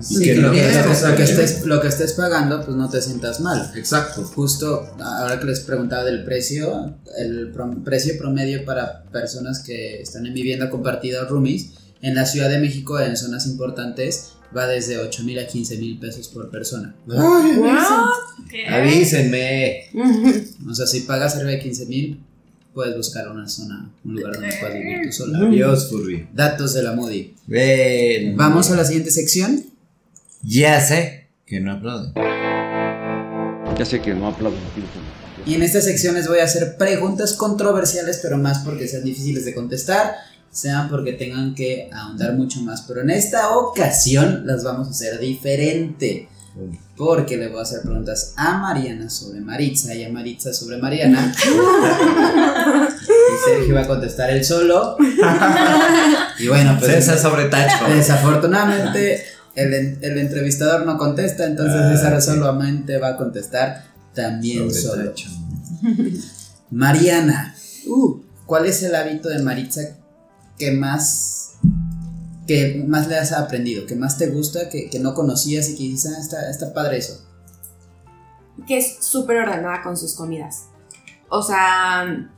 [0.00, 3.70] Sí, que lo, que, lo estés, lo que estés pagando, pues no te sientas mal.
[3.76, 4.22] exacto.
[4.24, 10.26] Justo ahora que les preguntaba del precio, el prom- precio promedio para personas que están
[10.26, 11.70] en vivienda compartida o roomies,
[12.02, 15.98] en la Ciudad de México, en zonas importantes, va desde 8 mil a 15 mil
[16.00, 16.94] pesos por persona.
[18.50, 18.66] ¿Qué?
[18.66, 19.84] Avísenme.
[20.68, 22.24] O sea, si pagas arriba de 15 mil,
[22.74, 25.38] puedes buscar una zona, un lugar donde puedas vivir tú sola.
[25.38, 26.28] Adiós, Furby.
[26.32, 27.34] Datos de la Moody.
[27.46, 28.36] Ven.
[28.36, 29.64] Vamos a la siguiente sección.
[30.42, 32.12] Ya sé que no aplauden.
[33.78, 34.60] Ya sé que no aplauden.
[35.46, 39.44] Y en esta sección les voy a hacer preguntas controversiales, pero más porque sean difíciles
[39.44, 40.14] de contestar,
[40.50, 42.82] sean porque tengan que ahondar mucho más.
[42.82, 46.28] Pero en esta ocasión las vamos a hacer diferente.
[46.96, 51.32] Porque le voy a hacer preguntas a Mariana sobre Maritza y a Maritza sobre Mariana.
[53.08, 54.96] y Sergio va a contestar él solo.
[56.38, 57.86] y bueno, pues César sobre tacho.
[57.88, 59.24] desafortunadamente
[59.54, 62.28] el, el entrevistador no contesta, entonces Ah, César sí.
[62.30, 63.84] solamente va a contestar
[64.14, 65.04] también Sobre solo.
[65.10, 65.28] tacho.
[66.70, 67.54] Mariana,
[67.86, 69.80] uh, ¿cuál es el hábito de Maritza
[70.58, 71.49] que más
[72.50, 75.84] que más le has aprendido, que más te gusta, que, que no conocías y que
[75.84, 77.24] dices, ah, está, está padre eso?
[78.66, 80.64] que es súper ordenada con sus comidas.
[81.28, 82.28] O sea,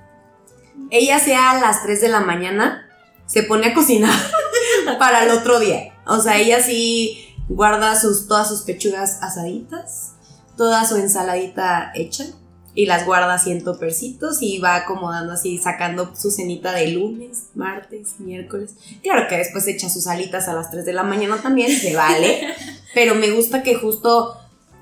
[0.90, 2.86] ella sea a las 3 de la mañana,
[3.24, 4.14] se pone a cocinar
[4.98, 5.94] para el otro día.
[6.06, 10.12] O sea, ella sí guarda sus, todas sus pechugas asaditas,
[10.58, 12.26] toda su ensaladita hecha
[12.74, 17.48] y las guarda así en topercitos y va acomodando así, sacando su cenita de lunes,
[17.54, 18.74] martes, miércoles.
[19.02, 22.48] Claro que después echa sus alitas a las 3 de la mañana también, se vale.
[22.94, 24.38] Pero me gusta que justo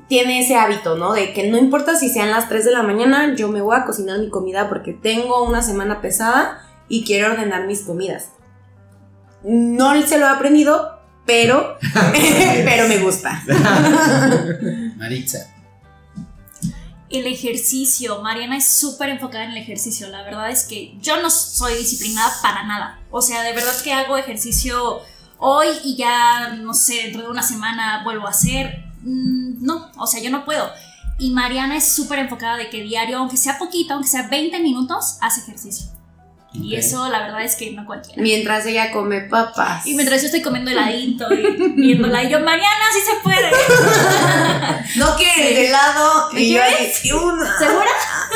[0.09, 1.13] tiene ese hábito, ¿no?
[1.13, 3.85] De que no importa si sean las 3 de la mañana, yo me voy a
[3.85, 8.31] cocinar mi comida porque tengo una semana pesada y quiero ordenar mis comidas.
[9.43, 11.77] No se lo he aprendido, pero,
[12.65, 13.43] pero me gusta.
[14.97, 15.60] Maritza.
[17.11, 20.09] El ejercicio, Mariana es súper enfocada en el ejercicio.
[20.09, 23.01] La verdad es que yo no soy disciplinada para nada.
[23.11, 25.01] O sea, de verdad que hago ejercicio
[25.39, 28.85] hoy y ya, no sé, dentro de una semana vuelvo a hacer.
[29.03, 30.71] Mm, no, o sea, yo no puedo.
[31.19, 35.19] Y Mariana es súper enfocada de que diario, aunque sea poquito, aunque sea 20 minutos,
[35.21, 35.91] hace ejercicio.
[36.53, 38.21] Y eso, la verdad es que no cualquiera.
[38.21, 39.87] Mientras ella come papas.
[39.87, 43.51] Y mientras yo estoy comiendo heladito y viéndola, y yo, Mariana, sí se puede.
[44.97, 45.67] No quieres Sí.
[45.67, 46.29] helado.
[46.33, 46.61] Y yo
[47.25, 47.59] una.
[47.59, 47.91] ¿Segura?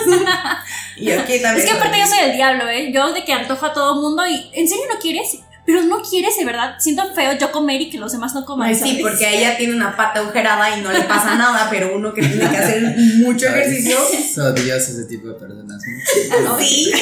[0.97, 1.67] Y yo aquí también.
[1.67, 2.93] Es que aparte yo soy el diablo, ¿eh?
[2.93, 5.39] Yo de que antojo a todo mundo y ¿en serio no quieres?
[5.67, 6.75] Pero no quieres, de verdad.
[6.79, 8.69] Siento feo yo comer y que los demás no coman.
[8.69, 9.01] Ay, sí, ¿sabes?
[9.03, 12.51] porque ella tiene una pata agujerada y no le pasa nada, pero uno que tiene
[12.51, 13.97] que hacer mucho ejercicio.
[14.45, 15.83] Odias ese tipo de personas.
[16.59, 16.93] Sí.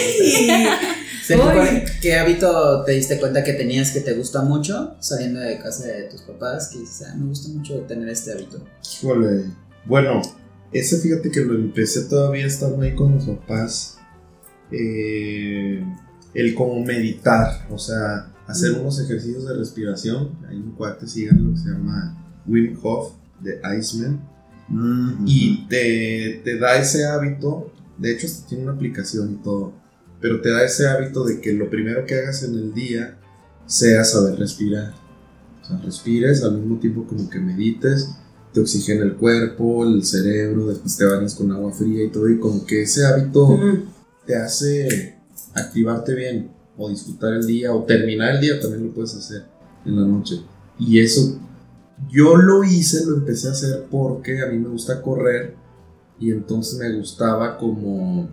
[1.25, 1.53] Sergio, Uy.
[1.55, 5.87] ¿cuál- ¿Qué hábito te diste cuenta que tenías que te gusta mucho saliendo de casa
[5.87, 6.69] de tus papás?
[6.73, 8.65] Que dices, ah, me gusta mucho tener este hábito.
[9.01, 9.45] Híjole.
[9.85, 10.21] Bueno,
[10.73, 13.99] ese fíjate que lo empecé todavía estando ahí con mis papás.
[14.71, 15.85] eh,
[16.35, 20.31] el como meditar, o sea, hacer unos ejercicios de respiración.
[20.49, 24.21] Hay un cuate, sigan lo que se llama Wim Hof de Iceman.
[24.69, 29.73] Mm, Y te, te da ese hábito, de hecho tiene una aplicación y todo,
[30.21, 33.19] pero te da ese hábito de que lo primero que hagas en el día
[33.67, 34.95] sea saber respirar.
[35.61, 38.15] O sea, respires al mismo tiempo como que medites,
[38.53, 42.39] te oxigena el cuerpo, el cerebro, después te bañas con agua fría y todo, y
[42.39, 43.59] como que ese hábito
[44.27, 45.19] te hace
[45.55, 49.45] activarte bien, o disfrutar el día, o terminar el día también lo puedes hacer
[49.85, 50.41] en la noche.
[50.79, 51.39] Y eso
[52.11, 55.55] yo lo hice, lo empecé a hacer porque a mí me gusta correr
[56.19, 58.29] y entonces me gustaba como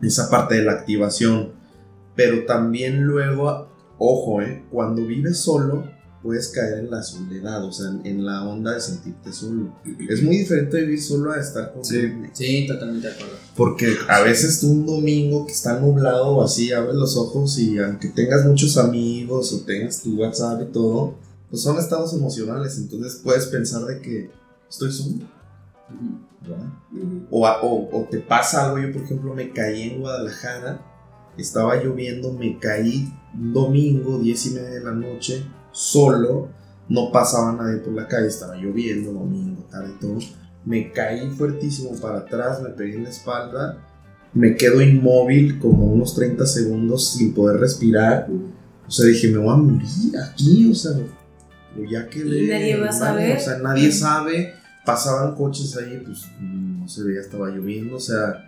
[0.00, 1.52] esa parte de la activación.
[2.14, 3.68] Pero también luego,
[3.98, 5.84] ojo, eh, cuando vives solo
[6.22, 9.74] puedes caer en la soledad, o sea, en, en la onda de sentirte solo.
[10.08, 12.00] Es muy diferente vivir solo a estar con Sí.
[12.00, 12.30] gente.
[12.32, 13.34] Sí, totalmente de acuerdo.
[13.56, 17.78] Porque a veces tú un domingo que está nublado o así, abres los ojos y
[17.78, 21.14] aunque tengas muchos amigos o tengas tu WhatsApp y todo,
[21.50, 22.78] pues son estados emocionales.
[22.78, 24.30] Entonces puedes pensar de que
[24.70, 25.26] estoy solo.
[26.40, 26.66] ¿verdad?
[27.30, 30.80] O, o- o te pasa algo, yo por ejemplo me caí en Guadalajara,
[31.38, 36.48] estaba lloviendo, me caí un domingo, 10 y media de la noche, solo,
[36.88, 40.18] no pasaba nadie por la calle, estaba lloviendo, domingo, tarde y todo,
[40.64, 43.78] me caí fuertísimo para atrás, me pegué en la espalda,
[44.34, 48.28] me quedo inmóvil como unos 30 segundos sin poder respirar,
[48.86, 52.44] o sea, dije, me voy a morir aquí, o sea, o ya quedé.
[52.44, 53.36] Y nadie va a saber.
[53.36, 58.44] O sea, nadie sabe pasaban coches ahí, pues no se veía, estaba lloviendo, o sea,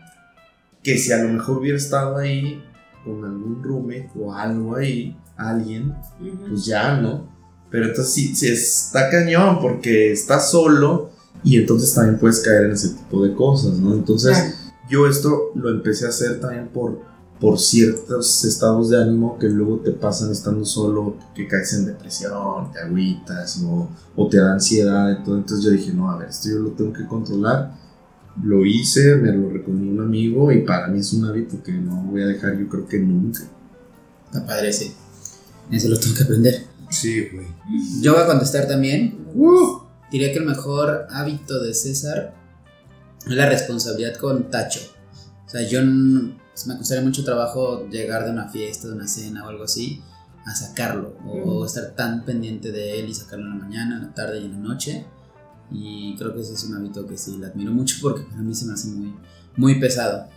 [0.83, 2.63] que si a lo mejor hubiera estado ahí
[3.05, 5.95] con algún roommate o algo ahí, alguien,
[6.49, 7.29] pues ya, ¿no?
[7.71, 11.11] Pero entonces sí, sí está cañón porque estás solo
[11.43, 13.93] y entonces también puedes caer en ese tipo de cosas, ¿no?
[13.93, 14.55] Entonces
[14.89, 17.01] yo esto lo empecé a hacer también por,
[17.41, 22.73] por ciertos estados de ánimo que luego te pasan estando solo, que caes en depresión,
[22.73, 25.11] te agüitas o, o te da ansiedad.
[25.11, 27.75] Entonces yo dije, no, a ver, esto yo lo tengo que controlar.
[28.43, 32.03] Lo hice, me lo recomendó un amigo y para mí es un hábito que no
[32.05, 33.41] voy a dejar yo creo que nunca.
[34.27, 34.93] Está padre, sí.
[35.71, 36.67] Eso lo tengo que aprender.
[36.91, 37.47] Sí, güey.
[38.01, 39.27] Yo voy a contestar también.
[40.11, 42.35] Diría que el mejor hábito de César
[43.27, 44.81] es la responsabilidad con Tacho.
[45.47, 49.45] O sea, yo pues, me costaría mucho trabajo llegar de una fiesta, de una cena
[49.45, 50.03] o algo así,
[50.45, 51.17] a sacarlo.
[51.45, 54.45] O estar tan pendiente de él y sacarlo en la mañana, en la tarde y
[54.45, 55.07] en la noche.
[55.71, 58.55] Y creo que ese es un hábito que sí le admiro mucho porque para mí
[58.55, 59.15] se me hace muy,
[59.57, 60.29] muy pesado.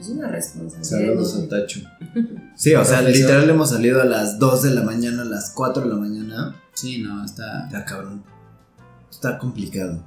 [0.00, 0.82] Es una responsabilidad.
[0.82, 1.80] Saludos a Tacho.
[2.56, 3.22] Sí, o sea, Profesor.
[3.22, 6.56] literal hemos salido a las 2 de la mañana, a las 4 de la mañana.
[6.74, 7.66] Sí, no, está...
[7.66, 8.22] Está cabrón.
[9.10, 10.02] Está complicado.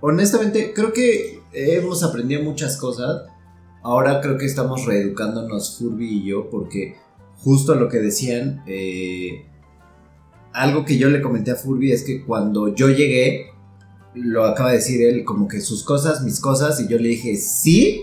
[0.00, 3.22] Honestamente, creo que hemos aprendido muchas cosas.
[3.82, 6.96] Ahora creo que estamos reeducándonos Furby y yo porque
[7.36, 9.46] justo lo que decían, eh,
[10.52, 13.46] algo que yo le comenté a Furby es que cuando yo llegué,
[14.22, 17.36] lo acaba de decir él, como que sus cosas, mis cosas, y yo le dije,
[17.36, 18.02] sí,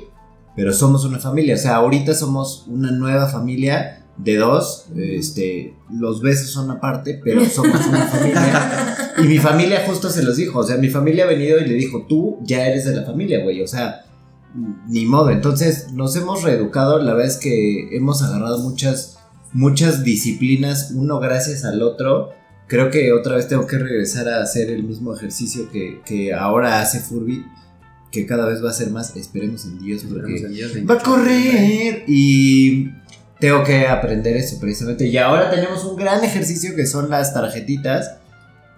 [0.55, 1.55] pero somos una familia.
[1.55, 4.86] O sea, ahorita somos una nueva familia de dos.
[4.95, 8.97] Este, los besos son aparte, pero somos una familia.
[9.18, 10.59] Y mi familia justo se los dijo.
[10.59, 13.43] O sea, mi familia ha venido y le dijo, tú ya eres de la familia,
[13.43, 13.61] güey.
[13.61, 14.05] O sea,
[14.88, 15.32] ni modo.
[15.32, 16.99] Entonces, nos hemos reeducado.
[16.99, 19.20] La verdad es que hemos agarrado muchas,
[19.51, 22.30] muchas disciplinas, uno gracias al otro.
[22.68, 26.82] Creo que otra vez tengo que regresar a hacer el mismo ejercicio que, que ahora
[26.82, 27.45] hace Furby,
[28.11, 29.16] que cada vez va a ser más.
[29.16, 32.89] Esperemos en Dios, porque va a correr y
[33.39, 35.05] tengo que aprender eso precisamente.
[35.07, 38.16] Y ahora tenemos un gran ejercicio que son las tarjetitas,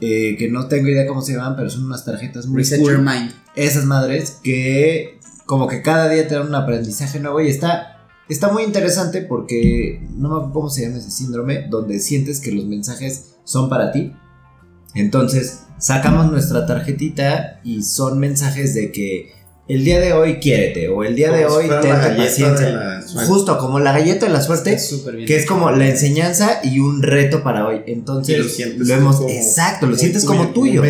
[0.02, 2.94] eh, que no tengo idea cómo se llaman, pero son unas tarjetas muy Reset cool.
[2.94, 3.32] your mind.
[3.56, 8.52] Esas madres que como que cada día te dan un aprendizaje nuevo y está, está
[8.52, 12.66] muy interesante porque no me acuerdo cómo se llama ese síndrome, donde sientes que los
[12.66, 14.14] mensajes son para ti.
[14.94, 19.32] Entonces sacamos nuestra tarjetita y son mensajes de que
[19.70, 22.52] el día de hoy quiérete o el día de Como hoy ten paciencia.
[22.52, 23.28] de la suerte.
[23.28, 24.78] Justo como la galleta de la suerte,
[25.26, 27.82] que es como la enseñanza y un reto para hoy.
[27.86, 30.82] Entonces lo hemos como- exacto, lo sientes tuyo, como tuyo.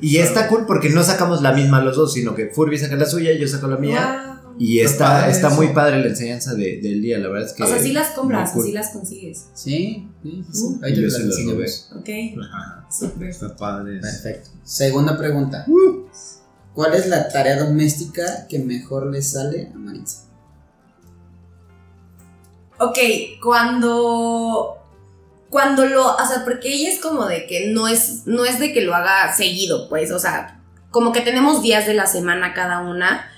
[0.00, 3.06] Y está cool porque no sacamos la misma los dos, sino que Furby saca la
[3.06, 4.22] suya y yo saco la mía.
[4.26, 4.33] Wow.
[4.58, 5.56] Y Está está, padre está eso.
[5.56, 7.62] muy padre la enseñanza de- del día, la verdad es que.
[7.62, 8.64] O sea, sí las compras, cool.
[8.66, 9.46] sí las consigues.
[9.54, 10.62] Sí, sí, sí.
[10.64, 11.90] Uh, Ahí y te yo las enseñamos.
[11.96, 12.08] Ok.
[12.42, 12.88] Ajá.
[13.28, 14.00] Está padre.
[14.00, 14.50] Perfecto.
[14.62, 15.66] Segunda pregunta.
[16.74, 20.24] ¿Cuál es la tarea doméstica que mejor le sale a Maritza?
[22.78, 22.98] Ok,
[23.42, 24.78] cuando.
[25.50, 26.14] Cuando lo.
[26.16, 28.26] O sea, porque ella es como de que no es.
[28.26, 30.10] No es de que lo haga seguido, pues.
[30.10, 33.30] O sea, como que tenemos días de la semana cada una.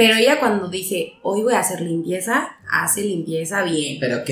[0.00, 3.98] Pero ella cuando dice, hoy voy a hacer limpieza, hace limpieza bien.
[4.00, 4.24] Pero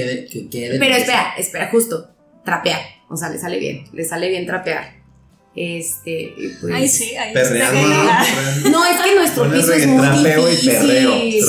[0.72, 2.08] de- Pero espera, espera, justo.
[2.44, 2.80] Trapear.
[3.08, 3.84] O sea, le sale bien.
[3.92, 4.96] Le sale bien trapear.
[5.54, 6.34] Este.
[6.60, 8.70] pues- Ay, sí, ahí Perreando.
[8.70, 10.70] No, es que nuestro piso es muy trapeo y difícil.
[10.70, 11.40] perreo, trapeo y.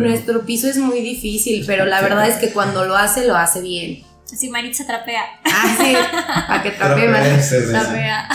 [0.00, 3.60] Nuestro piso es muy difícil, pero la verdad es que cuando lo hace, lo hace
[3.62, 4.02] bien.
[4.24, 5.22] Sí, Maritza trapea.
[5.44, 5.94] Ah, sí,
[6.48, 7.68] para que trapee ve.
[7.70, 8.28] Trapea.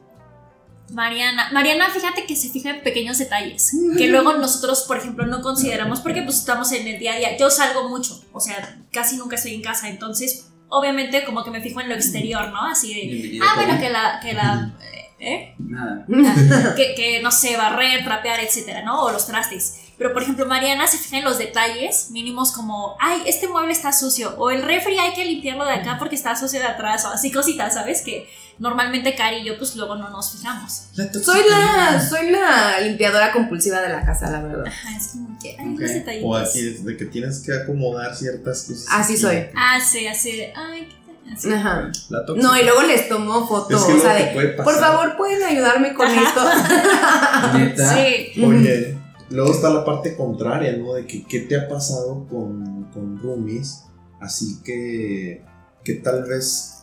[0.90, 5.40] Mariana, Mariana, fíjate que se fija en pequeños detalles que luego nosotros, por ejemplo, no
[5.40, 7.36] consideramos porque pues estamos en el día a día.
[7.36, 11.60] Yo salgo mucho, o sea, casi nunca estoy en casa, entonces obviamente como que me
[11.60, 12.62] fijo en lo exterior, ¿no?
[12.66, 14.72] Así de, ah, bueno, que la, que la,
[15.20, 15.54] ¿eh?
[15.58, 16.04] Nada.
[16.76, 19.02] que, que, no sé, barrer, trapear, etcétera, ¿no?
[19.04, 19.76] O los trastes.
[19.98, 23.92] Pero, por ejemplo, Mariana se fija en los detalles mínimos como, ay, este mueble está
[23.92, 27.08] sucio, o el refri hay que limpiarlo de acá porque está sucio de atrás, o
[27.08, 28.00] así cositas, ¿sabes?
[28.00, 28.26] Que
[28.58, 30.84] normalmente Cari y yo, pues luego no nos fijamos.
[31.22, 34.64] Soy la, soy la limpiadora compulsiva de la casa, la verdad.
[34.66, 35.80] Ajá, es como que, ay, Ok.
[35.80, 36.30] los detallitos.
[36.30, 38.86] O aquí de que tienes que acomodar ciertas cosas.
[38.90, 39.22] Así aquí.
[39.22, 39.46] soy.
[39.54, 40.88] Ah, sí, así ay,
[41.34, 41.52] así.
[41.52, 41.90] Ajá.
[42.10, 42.48] La tóxica.
[42.48, 44.64] No, y luego les tomo foto, Es que o luego sea, te de, puede pasar.
[44.64, 46.40] por favor, ¿pueden ayudarme con esto?
[47.58, 47.94] Neta.
[47.94, 48.42] Sí.
[48.44, 48.98] Oye,
[49.30, 50.94] luego está la parte contraria, ¿no?
[50.94, 53.84] De que qué te ha pasado con, con roomies,
[54.20, 55.44] así que,
[55.84, 56.82] que tal vez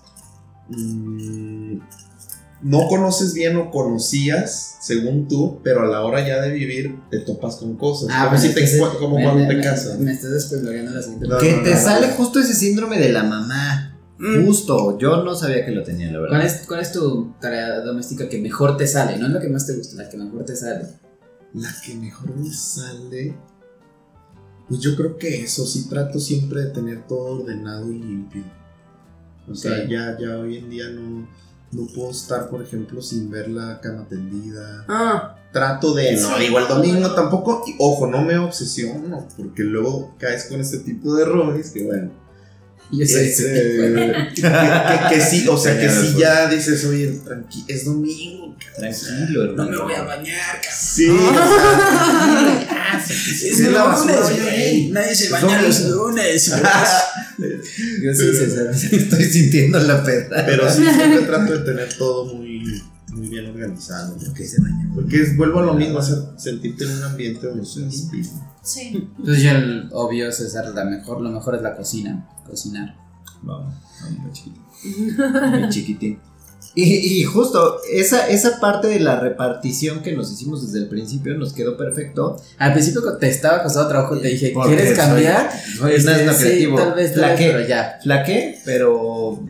[0.69, 1.77] mm,
[2.63, 7.19] no conoces bien o conocías, según tú, pero a la hora ya de vivir te
[7.19, 8.09] topas con cosas.
[8.11, 9.99] Ah, como pues si te, como me- cuando me- te casas.
[9.99, 10.31] Me estás
[10.91, 11.77] la siguiente No, Que no, te no.
[11.79, 13.96] sale justo ese síndrome de la mamá.
[14.19, 14.45] Mm.
[14.45, 16.37] Justo, yo no sabía que lo tenía, la verdad.
[16.37, 19.17] ¿Cuál es, ¿Cuál es tu tarea doméstica que mejor te sale?
[19.17, 20.87] No es lo que más te gusta, la que mejor te sale.
[21.53, 23.35] La que mejor me sale.
[24.67, 28.43] Pues yo creo que eso, sí trato siempre de tener todo ordenado y limpio.
[29.49, 29.89] O sea, Ok.
[29.89, 31.27] ya, ya hoy en día no,
[31.71, 34.83] no puedo estar, por ejemplo, sin ver la cama tendida.
[34.87, 40.13] Ah, Trato de, no digo el domingo tampoco, y ojo, no me obsesiono, porque luego
[40.19, 42.11] caes con este tipo de errores que bueno.
[42.89, 43.43] Soy ese este,
[44.33, 46.17] que, que- que sí, o sea, que sí pues.
[46.17, 48.55] ya dices, oye, tranqui es domingo.
[48.77, 49.85] Tranquilo, hermano.
[50.05, 54.89] bañar, Sí, o sea, Es Sí, la lunes, güey.
[54.91, 56.51] Nadie se baña los lunes.
[58.03, 58.67] Yo sí, César.
[58.91, 60.45] Estoy sintiendo la peda.
[60.45, 62.81] Pero sí, siempre trato de tener todo muy,
[63.17, 64.15] muy bien organizado.
[64.15, 64.45] Porque,
[64.95, 68.29] porque es- vuelvo a lo mismo, hacer, sentirte en un ambiente donde se respira.
[68.63, 69.09] Sí.
[69.17, 72.95] Entonces ya el obvio, César, la mejor, lo mejor es la cocina, cocinar.
[73.41, 74.61] Vamos, vamos, chiquitín.
[75.59, 76.19] Muy chiquitín.
[76.75, 76.83] Y,
[77.21, 81.53] y justo esa, esa parte de la repartición que nos hicimos desde el principio nos
[81.53, 82.39] quedó perfecto.
[82.59, 85.49] Al principio te estaba costando trabajo, te dije, Porque ¿quieres soy- cambiar?
[85.77, 86.77] Soy Este, un asno sí, creativo.
[86.77, 87.99] tal vez, tal vez, Flaqué, pero ya.
[88.03, 89.43] flaqué, pero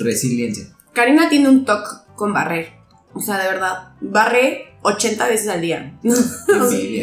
[0.00, 0.64] resiliencia.
[0.92, 2.66] Karina tiene un toque con barrer.
[3.14, 5.98] O sea, de verdad, barre 80 veces al día.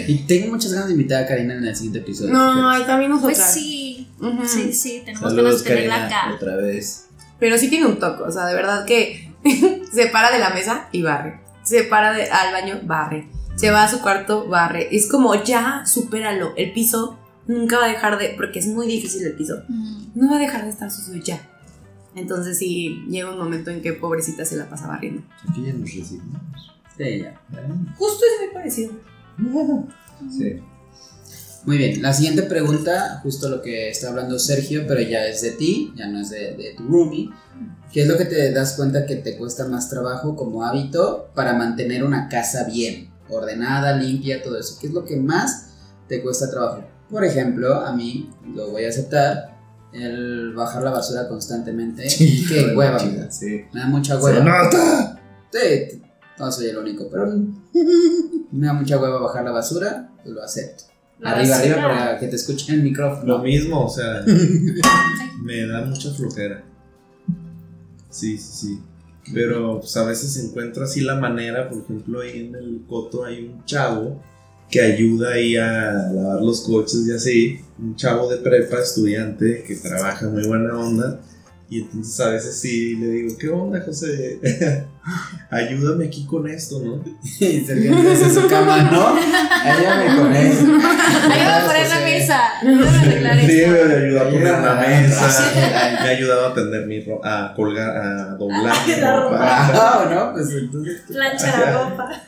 [0.07, 2.33] Y tengo muchas ganas de invitar a Karina en el siguiente episodio.
[2.33, 3.37] No, ay, también nosotras.
[3.39, 4.07] Pues sí.
[4.45, 6.35] Sí, sí, tenemos Saludos, ganas de tenerla Karina, acá.
[6.35, 7.07] otra vez.
[7.39, 9.33] Pero sí tiene un toque, o sea, de verdad que
[9.93, 11.39] se para de la mesa y barre.
[11.63, 13.27] Se para de- al baño, barre.
[13.55, 14.95] Se va a su cuarto, barre.
[14.95, 16.53] Es como, ya, supéralo.
[16.55, 20.03] El piso nunca va a dejar de, porque es muy difícil el piso, Mm.
[20.15, 21.41] no va a dejar de estar sucio ya.
[22.15, 25.23] Entonces sí, llega un momento en que pobrecita se la pasa barriendo.
[25.49, 26.73] Aquí ya nos resignamos.
[26.97, 27.41] Sí, ya.
[27.97, 28.93] Justo es muy parecido.
[30.29, 30.61] Sí.
[31.65, 35.49] Muy bien, la siguiente pregunta, justo lo que está hablando Sergio, pero ya es de
[35.49, 37.31] ti, ya no es de, de tu roomie.
[37.91, 41.53] ¿Qué es lo que te das cuenta que te cuesta más trabajo como hábito para
[41.53, 44.77] mantener una casa bien, ordenada, limpia, todo eso?
[44.79, 45.69] ¿Qué es lo que más
[46.07, 46.83] te cuesta trabajo?
[47.09, 49.50] Por ejemplo, a mí, lo voy a aceptar,
[49.93, 52.03] el bajar la basura constantemente.
[52.17, 53.31] Qué hueva, me da.
[53.31, 53.61] Sí.
[53.73, 54.43] Me da mucha ¡Se hueva.
[54.43, 55.19] nota!
[55.51, 56.01] Sí,
[56.39, 57.25] no soy el único, pero
[58.51, 60.83] me da mucha hueva bajar la basura, pues lo acepto.
[61.19, 61.73] La arriba, basura.
[61.73, 63.25] arriba, para que te escuchen el micrófono.
[63.25, 64.23] Lo mismo, o sea,
[65.43, 66.63] me da mucha flojera.
[68.09, 68.79] Sí, sí, sí.
[69.33, 73.45] Pero pues, a veces encuentro así la manera, por ejemplo, ahí en el coto hay
[73.45, 74.21] un chavo
[74.71, 77.59] que ayuda ahí a lavar los coches y así.
[77.77, 81.19] Un chavo de prepa, estudiante, que trabaja muy buena onda.
[81.69, 84.39] Y entonces a veces sí le digo, ¿qué onda, José?
[85.49, 87.01] Ayúdame aquí con esto, ¿no?
[87.39, 89.07] Y Sergio desde su cama, ¿no?
[89.15, 90.63] Ayúdame con eso.
[90.63, 92.39] Ayúdame a poner la mesa.
[92.61, 93.97] Ayúdame a arreglar Sí, me esto.
[93.97, 95.51] ayudó a poner la mesa.
[95.55, 99.37] Me ha ayudado a tender mi ropa, a colgar, a doblar mi La ropa.
[99.41, 100.33] Ah, ¿no?
[100.33, 101.01] Pues entonces.
[101.07, 102.21] Plancha la ropa.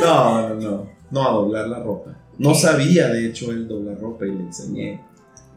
[0.00, 0.95] No, no, no.
[1.10, 2.12] No, a doblar la ropa.
[2.38, 5.00] No sabía, de hecho, él doblar ropa y le enseñé.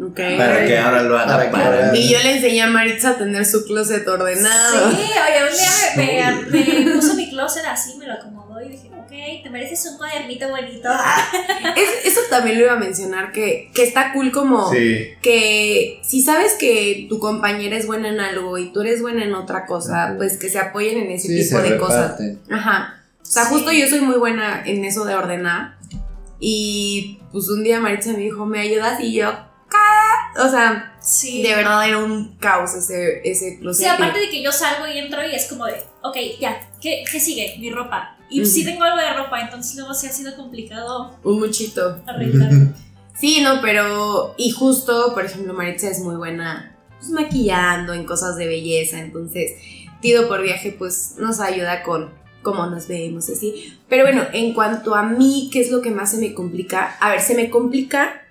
[0.02, 0.16] Ok.
[0.38, 3.66] Para que ahora lo haga Para Y yo le enseñé a Maritza a tener su
[3.66, 4.92] closet ordenado.
[4.92, 8.70] Sí, oye, un día me, me, me puso mi closet así, me lo acomodó y
[8.70, 9.10] dije, ok,
[9.44, 10.88] te mereces un cuadernito bonito.
[11.76, 15.10] Es- eso también lo iba a mencionar, que, que está cool como Sí.
[15.22, 19.34] que si sabes que tu compañera es buena en algo y tú eres buena en
[19.36, 22.18] otra cosa, pues que se apoyen en ese Sí, tipo se de cosas.
[22.50, 22.99] Ajá.
[23.30, 23.50] O sea, Sí.
[23.54, 25.78] justo yo soy muy buena en eso de ordenar.
[26.40, 29.00] Y pues un día Maritza me dijo, ¿me ayudas?
[29.02, 29.32] Y yo,
[29.68, 30.44] "Ca-".
[30.44, 31.44] O sea, Sí.
[31.44, 33.84] de verdad era un caos ese, ese closet.
[33.86, 37.04] Sí, aparte de que yo salgo y entro y es como de, ok, ya, ¿qué,
[37.12, 37.56] qué sigue?
[37.60, 38.16] Mi ropa.
[38.32, 38.72] Y sí Ujú.
[38.72, 42.02] tengo algo de ropa, entonces luego sí ha sido complicado Un muchito.
[42.08, 42.74] arreglarlo.
[43.20, 44.34] Sí, no, pero.
[44.38, 48.98] Y justo, por ejemplo, Maritza es muy buena pues, maquillando en cosas de belleza.
[49.00, 49.52] Entonces,
[50.02, 52.10] Tido por viaje, pues nos ayuda con
[52.42, 53.78] cómo nos vemos, así.
[53.88, 56.96] Pero bueno, en cuanto a mí, ¿qué es lo que más se me complica?
[57.00, 58.22] A ver, se me complica,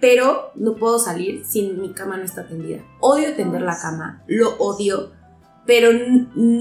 [0.00, 2.78] pero no puedo salir si mi cama no está tendida.
[3.00, 5.12] Odio tender la cama, lo odio.
[5.66, 5.90] Pero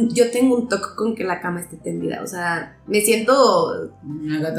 [0.10, 2.22] yo tengo un toque con que la cama esté tendida.
[2.24, 3.90] O sea, me siento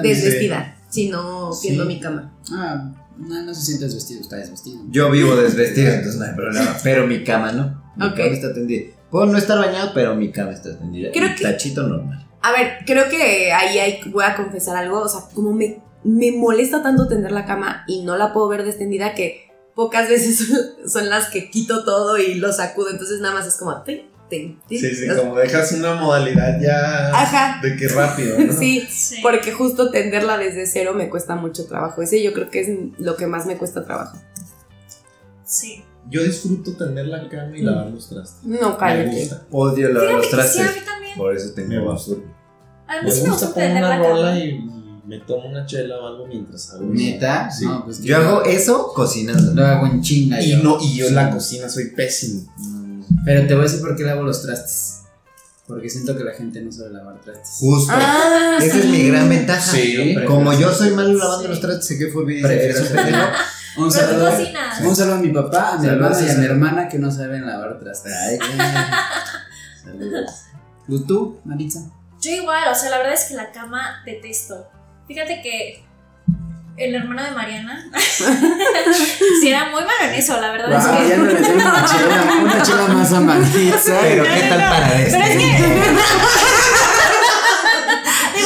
[0.03, 1.69] desvestida si no Sí.
[1.69, 2.33] tiendo mi cama.
[2.53, 4.81] Ah, no, no se siente desvestido, está desvestido.
[4.91, 6.77] Yo vivo desvestido, entonces no hay problema.
[6.83, 7.83] Pero mi cama no.
[7.97, 8.15] Mi Ok.
[8.17, 8.93] cama está tendida.
[9.11, 11.11] Puedo no estar bañado, pero mi cama está tendida.
[11.13, 12.27] Creo que- Tachito normal.
[12.43, 15.01] A ver, creo que ahí hay, voy a confesar algo.
[15.01, 18.61] O sea, como me, me molesta tanto tender la cama y no la puedo ver
[18.61, 20.59] extendida que pocas veces son,
[20.89, 22.91] son las que quito todo y lo sacudo.
[22.91, 23.85] Entonces nada más es como.
[24.31, 27.61] Sí, sí, O sea, como dejas una modalidad ya Ajá.
[27.63, 28.53] de que rápido, ¿no?
[28.53, 29.17] Sí, Sí.
[29.23, 32.03] porque justo tenderla desde cero me cuesta mucho trabajo.
[32.03, 32.69] Ese yo creo que es
[32.99, 34.19] lo que más me cuesta trabajo.
[35.47, 35.83] Sí.
[36.11, 38.43] Yo disfruto tener la cama y lavar los trastes.
[38.45, 39.21] No, Me cállate.
[39.21, 39.43] gusta.
[39.51, 40.63] Odio lavar los que sí, a trastes.
[40.77, 41.19] mí también.
[41.19, 41.93] Por eso tengo Me va.
[41.93, 42.21] basura.
[42.87, 44.39] A mí Me sí me gusta poner una la rola cama.
[44.39, 44.71] y,
[45.07, 46.85] me tomo una chela o algo mientras hago.
[46.85, 47.51] ¿Neta?
[47.51, 47.65] Sí.
[47.65, 49.55] No, pues Yo hago eso cocinando.
[49.55, 50.41] Lo hago en chinga.
[50.41, 50.59] Y yo.
[50.63, 52.43] no, y yo en la cocina soy pésimo.
[53.25, 54.95] Pero te voy a decir por qué lavo los trastes.
[55.67, 57.57] Porque siento que la gente no sabe lavar trastes.
[57.59, 57.93] Justo.
[57.95, 58.81] Ah, Esa sí.
[58.81, 59.61] es mi gran ventaja.
[59.73, 61.19] Sí, Como yo soy malo Sí.
[61.19, 62.43] lavando los trastes, sé que fue bien.
[62.43, 63.19] Prefiero eres un pendejo.
[63.79, 64.81] Un Pero tú saludo, cocinas.
[64.81, 67.47] un saludo a mi papá, a mi hermana y a mi hermana que no saben
[67.47, 68.13] lavar trastes.
[69.85, 70.31] Saludos.
[70.89, 71.81] ¿Y tú, Maritza?
[72.21, 74.67] Yo igual, o sea, la verdad es que la cama detesto.
[75.07, 75.85] Fíjate que
[76.77, 77.91] el hermano de Mariana
[79.41, 81.09] sí era muy malo en eso, la verdad Wow, es que.
[81.09, 83.99] ya no le tengo una chela, una chela más a Maritza.
[84.01, 85.39] Pero qué tal para Pero es este.
[85.39, 85.99] que.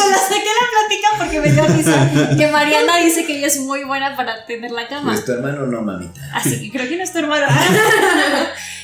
[0.03, 2.37] Digo, la saqué la plática porque me dio risa.
[2.37, 5.13] Que Mariana dice que ella es muy buena para tender la cama.
[5.13, 6.21] Pues tu hermano no, mamita.
[6.35, 7.47] Así que creo que no es tu hermano.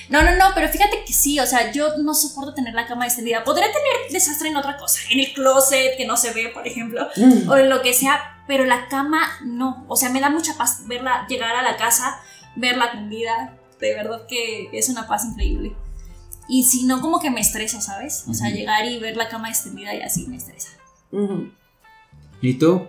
[0.09, 3.05] No, no, no, pero fíjate que sí, o sea, yo no soporto tener la cama
[3.05, 3.45] extendida.
[3.45, 7.07] Podría tener desastre en otra cosa, en el closet que no se ve, por ejemplo,
[7.15, 7.47] Mm.
[7.47, 9.85] o en lo que sea, pero la cama no.
[9.87, 12.19] O sea, me da mucha paz verla llegar a la casa,
[12.57, 13.55] verla tendida.
[13.81, 15.77] De verdad que es una paz increíble.
[16.49, 18.25] Y si no, como que me estresa, ¿sabes?
[18.29, 20.71] O sea, llegar y ver la cama extendida y así me estresa.
[22.41, 22.87] ¿Y tú?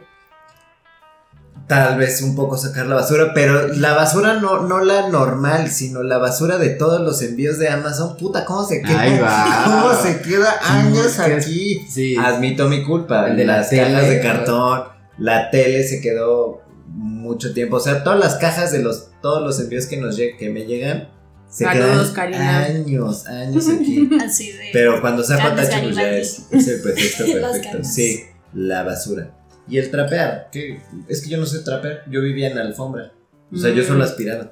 [1.67, 6.01] Tal vez un poco sacar la basura, pero la basura no, no la normal, sino
[6.01, 8.17] la basura de todos los envíos de Amazon.
[8.17, 9.01] Puta, ¿cómo se queda?
[9.01, 9.63] Ahí va.
[9.65, 11.85] ¿Cómo se queda años ¿Cómo es que- aquí?
[11.87, 12.15] Sí.
[12.17, 13.27] Admito mi culpa.
[13.27, 14.83] El de la las cajas de cartón,
[15.19, 17.75] la tele se quedó mucho tiempo.
[17.75, 21.09] O sea, todas las cajas de los, todos los envíos que nos que me llegan
[21.49, 22.59] se Saludos, quedan Karina.
[22.65, 24.09] años, años aquí.
[24.23, 24.69] Así de.
[24.71, 27.83] Pero cuando saco Grandes tacho, pues ya es, es el pretexto perfecto.
[27.83, 28.23] Sí,
[28.53, 29.35] la basura.
[29.67, 33.11] Y el trapear, que es que yo no sé trapear, yo vivía en la alfombra.
[33.51, 33.87] O sea, yo Mm.
[33.87, 34.51] solo aspiraba.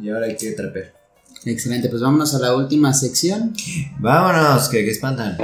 [0.00, 0.94] Y ahora hay que trapear.
[1.44, 3.52] Excelente, pues vámonos a la última sección.
[3.98, 5.36] Vámonos, que, que espantan.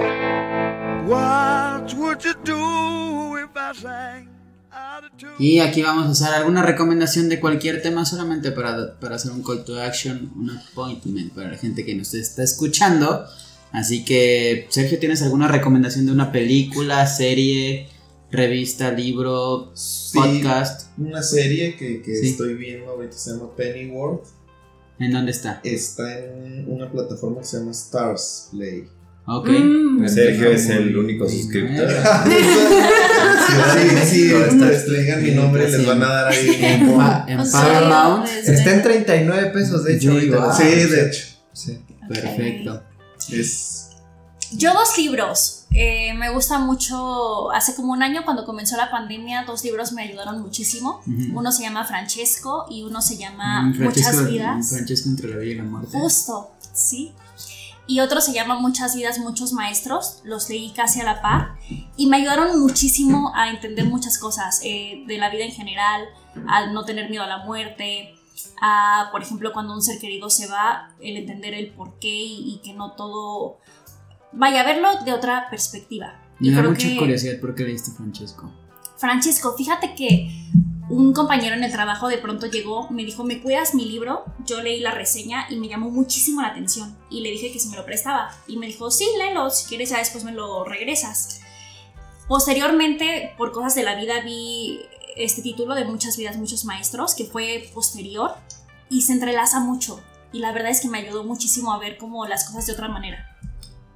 [1.06, 4.37] What would you do if I sang?
[5.38, 9.42] Y aquí vamos a hacer alguna recomendación de cualquier tema solamente para, para hacer un
[9.42, 13.24] call to action, un appointment para la gente que nos está escuchando.
[13.72, 17.88] Así que, Sergio, ¿tienes alguna recomendación de una película, serie,
[18.30, 20.18] revista, libro, Sí.
[20.18, 20.88] podcast?
[20.98, 22.30] Una serie que, que Sí.
[22.30, 24.26] estoy viendo ahorita se llama Pennyworth.
[24.98, 25.60] ¿En dónde está?
[25.62, 28.88] Está en una plataforma que se llama Stars Play.
[29.28, 29.48] Ok.
[29.50, 30.08] Mm.
[30.08, 31.88] Sergio es el único suscriptor.
[33.48, 34.32] Sí, sí,
[34.90, 36.58] digan mi nombre, les van a dar ahí.
[36.60, 38.26] En, pa- en O sea, Paramount.
[38.28, 40.12] Está en 39 pesos, de hecho.
[40.12, 40.36] Ahorita.
[40.36, 40.56] igual.
[40.56, 41.26] Sí, de hecho.
[41.52, 41.78] Sí.
[42.08, 42.82] Perfecto.
[43.30, 43.90] Es
[44.52, 45.54] Yo dos libros.
[45.70, 50.02] Eh, me gusta mucho, hace como un año cuando comenzó la pandemia, dos libros me
[50.02, 51.00] ayudaron muchísimo.
[51.06, 51.38] Ujú.
[51.38, 54.68] Uno se llama Francesco y uno se llama Mm, Francesco- Muchas vidas.
[54.70, 55.90] Francesco entre la vida y la muerte.
[55.92, 57.12] Justo, sí.
[57.88, 60.20] Y otro se llama Muchas vidas, muchos maestros.
[60.22, 61.56] Los leí casi a la par
[61.96, 66.04] y me ayudaron muchísimo a entender muchas cosas eh, de la vida en general,
[66.46, 68.14] al no tener miedo a la muerte,
[68.60, 72.54] a, por ejemplo, cuando un ser querido se va, el entender el por qué y,
[72.54, 73.58] y que no todo...
[74.32, 76.20] Vaya, verlo de otra perspectiva.
[76.38, 78.52] Me da mucha que- curiosidad por qué leíste Francesco.
[78.98, 80.28] Francesco, fíjate que
[80.90, 84.24] un compañero en el trabajo de pronto llegó, me dijo, ¿me cuidas mi libro?
[84.46, 87.68] Yo leí la reseña y me llamó muchísimo la atención y le dije que si
[87.68, 88.30] me lo prestaba.
[88.46, 91.40] Y me dijo, sí, léelo, si quieres ya después me lo regresas.
[92.26, 94.80] Posteriormente, por cosas de la vida, vi
[95.16, 98.34] este título de Muchas vidas, muchos maestros, que fue posterior
[98.88, 100.00] y se entrelaza mucho.
[100.32, 102.88] Y la verdad es que me ayudó muchísimo a ver como las cosas de otra
[102.88, 103.36] manera.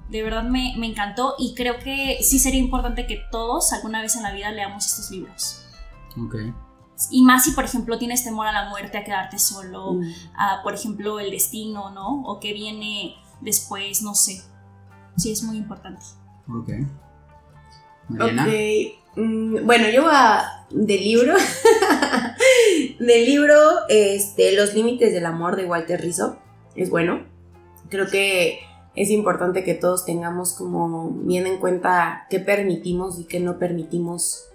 [0.09, 4.15] De verdad me, me encantó y creo que sí sería importante que todos alguna vez
[4.15, 5.65] en la vida leamos estos libros.
[6.17, 6.35] Ok.
[7.11, 10.03] Y más si, por ejemplo, tienes temor a la muerte, a quedarte solo, Mm.
[10.35, 12.23] a, por ejemplo, el destino, ¿no?
[12.23, 14.41] O qué viene después, no sé.
[15.17, 16.03] Sí, es muy importante.
[16.49, 16.69] Ok.
[18.09, 18.43] Mariana.
[18.43, 18.49] Ok.
[19.17, 21.35] mm, bueno, yo a, del libro.
[22.99, 23.57] del libro,
[23.89, 26.37] este, Los límites del amor de Walter Rizzo.
[26.75, 27.25] Es bueno.
[27.89, 28.59] Creo que
[28.95, 34.45] es importante que todos tengamos como bien en cuenta qué permitimos y qué no permitimos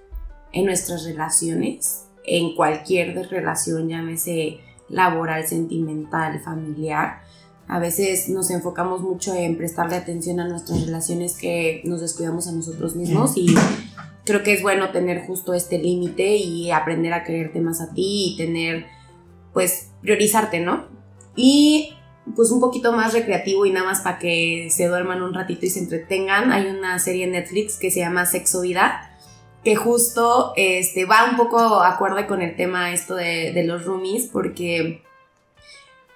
[0.52, 2.06] en nuestras relaciones.
[2.30, 4.58] En cualquier relación, llámese
[4.88, 7.22] laboral, sentimental, familiar.
[7.66, 12.52] A veces nos enfocamos mucho en prestarle atención a nuestras relaciones que nos descuidamos a
[12.52, 13.54] nosotros mismos y
[14.24, 18.32] creo que es bueno tener justo este límite y aprender a quererte más a ti
[18.32, 18.86] y tener,
[19.52, 20.86] pues, priorizarte, ¿no?
[21.34, 21.94] Y
[22.36, 25.70] pues un poquito más recreativo y nada más para que se duerman un ratito y
[25.70, 26.52] se entretengan.
[26.52, 29.07] Hay una serie en Netflix que se llama Sexo Vida
[29.64, 35.02] que justo este, va un poco acorde con el tema esto de, los roomies porque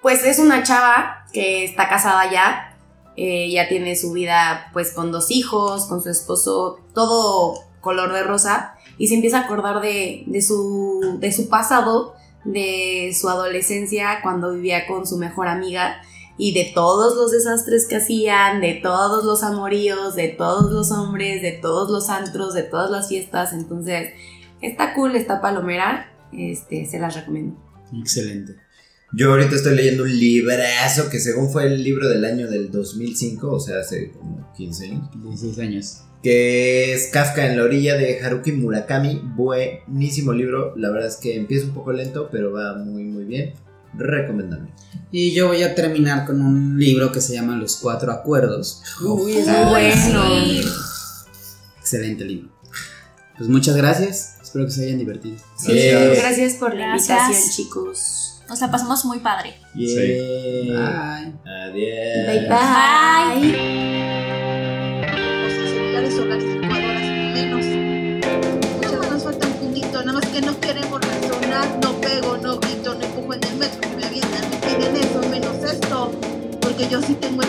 [0.00, 2.76] pues es una chava que está casada ya,
[3.16, 8.22] eh, ya tiene su vida pues con dos hijos, con su esposo, todo color de
[8.22, 12.14] rosa, y se empieza a acordar de, de su, de su pasado,
[12.44, 16.00] de su adolescencia, cuando vivía con su mejor amiga,
[16.38, 21.42] y de todos los desastres que hacían, de todos los amoríos, de todos los hombres,
[21.42, 24.10] de todos los antros, de todas las fiestas, entonces
[24.60, 27.56] está cool, está palomera, este, se las recomiendo.
[27.92, 28.56] Excelente.
[29.14, 33.50] Yo ahorita estoy leyendo un librazo que según fue el libro del año del 2005,
[33.50, 35.98] o sea, hace como 15 años, 16 años.
[36.22, 39.20] que es Kafka en la orilla de Haruki Murakami.
[39.36, 43.52] Buenísimo libro, la verdad es que empieza un poco lento, pero va muy muy bien.
[43.94, 44.68] Recomendable.
[45.10, 48.82] Y yo voy a terminar con un libro que se llama Los Cuatro Acuerdos.
[49.02, 50.24] Uy, es muy bueno.
[50.34, 50.62] sí.
[51.80, 52.48] Excelente libro.
[53.36, 54.36] Pues muchas gracias.
[54.42, 55.36] Espero que se hayan divertido.
[55.58, 56.18] Sí, Gracias.
[56.18, 57.20] gracias por la Gracias.
[57.28, 58.42] invitación, chicos.
[58.48, 59.54] Nos la pasamos muy padre.
[59.74, 60.02] Yeah.
[60.64, 61.32] Bye.
[61.46, 62.26] Adiós.
[62.26, 62.48] Bye
[63.42, 63.52] bye.
[65.42, 67.02] Los celulares o las licuadoras
[67.34, 67.64] menos.
[68.76, 71.78] Muchas nos falta un puntito, nada más que no queremos resonar.
[71.82, 73.06] No pego, no grito, no
[75.30, 76.12] menos esto.
[76.60, 77.48] Porque yo sí tengo el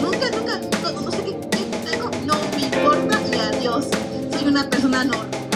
[0.00, 3.86] Nunca, nunca, no, no sé qué, qué tengo, no me importa y adiós.
[4.32, 5.51] Soy una persona normal.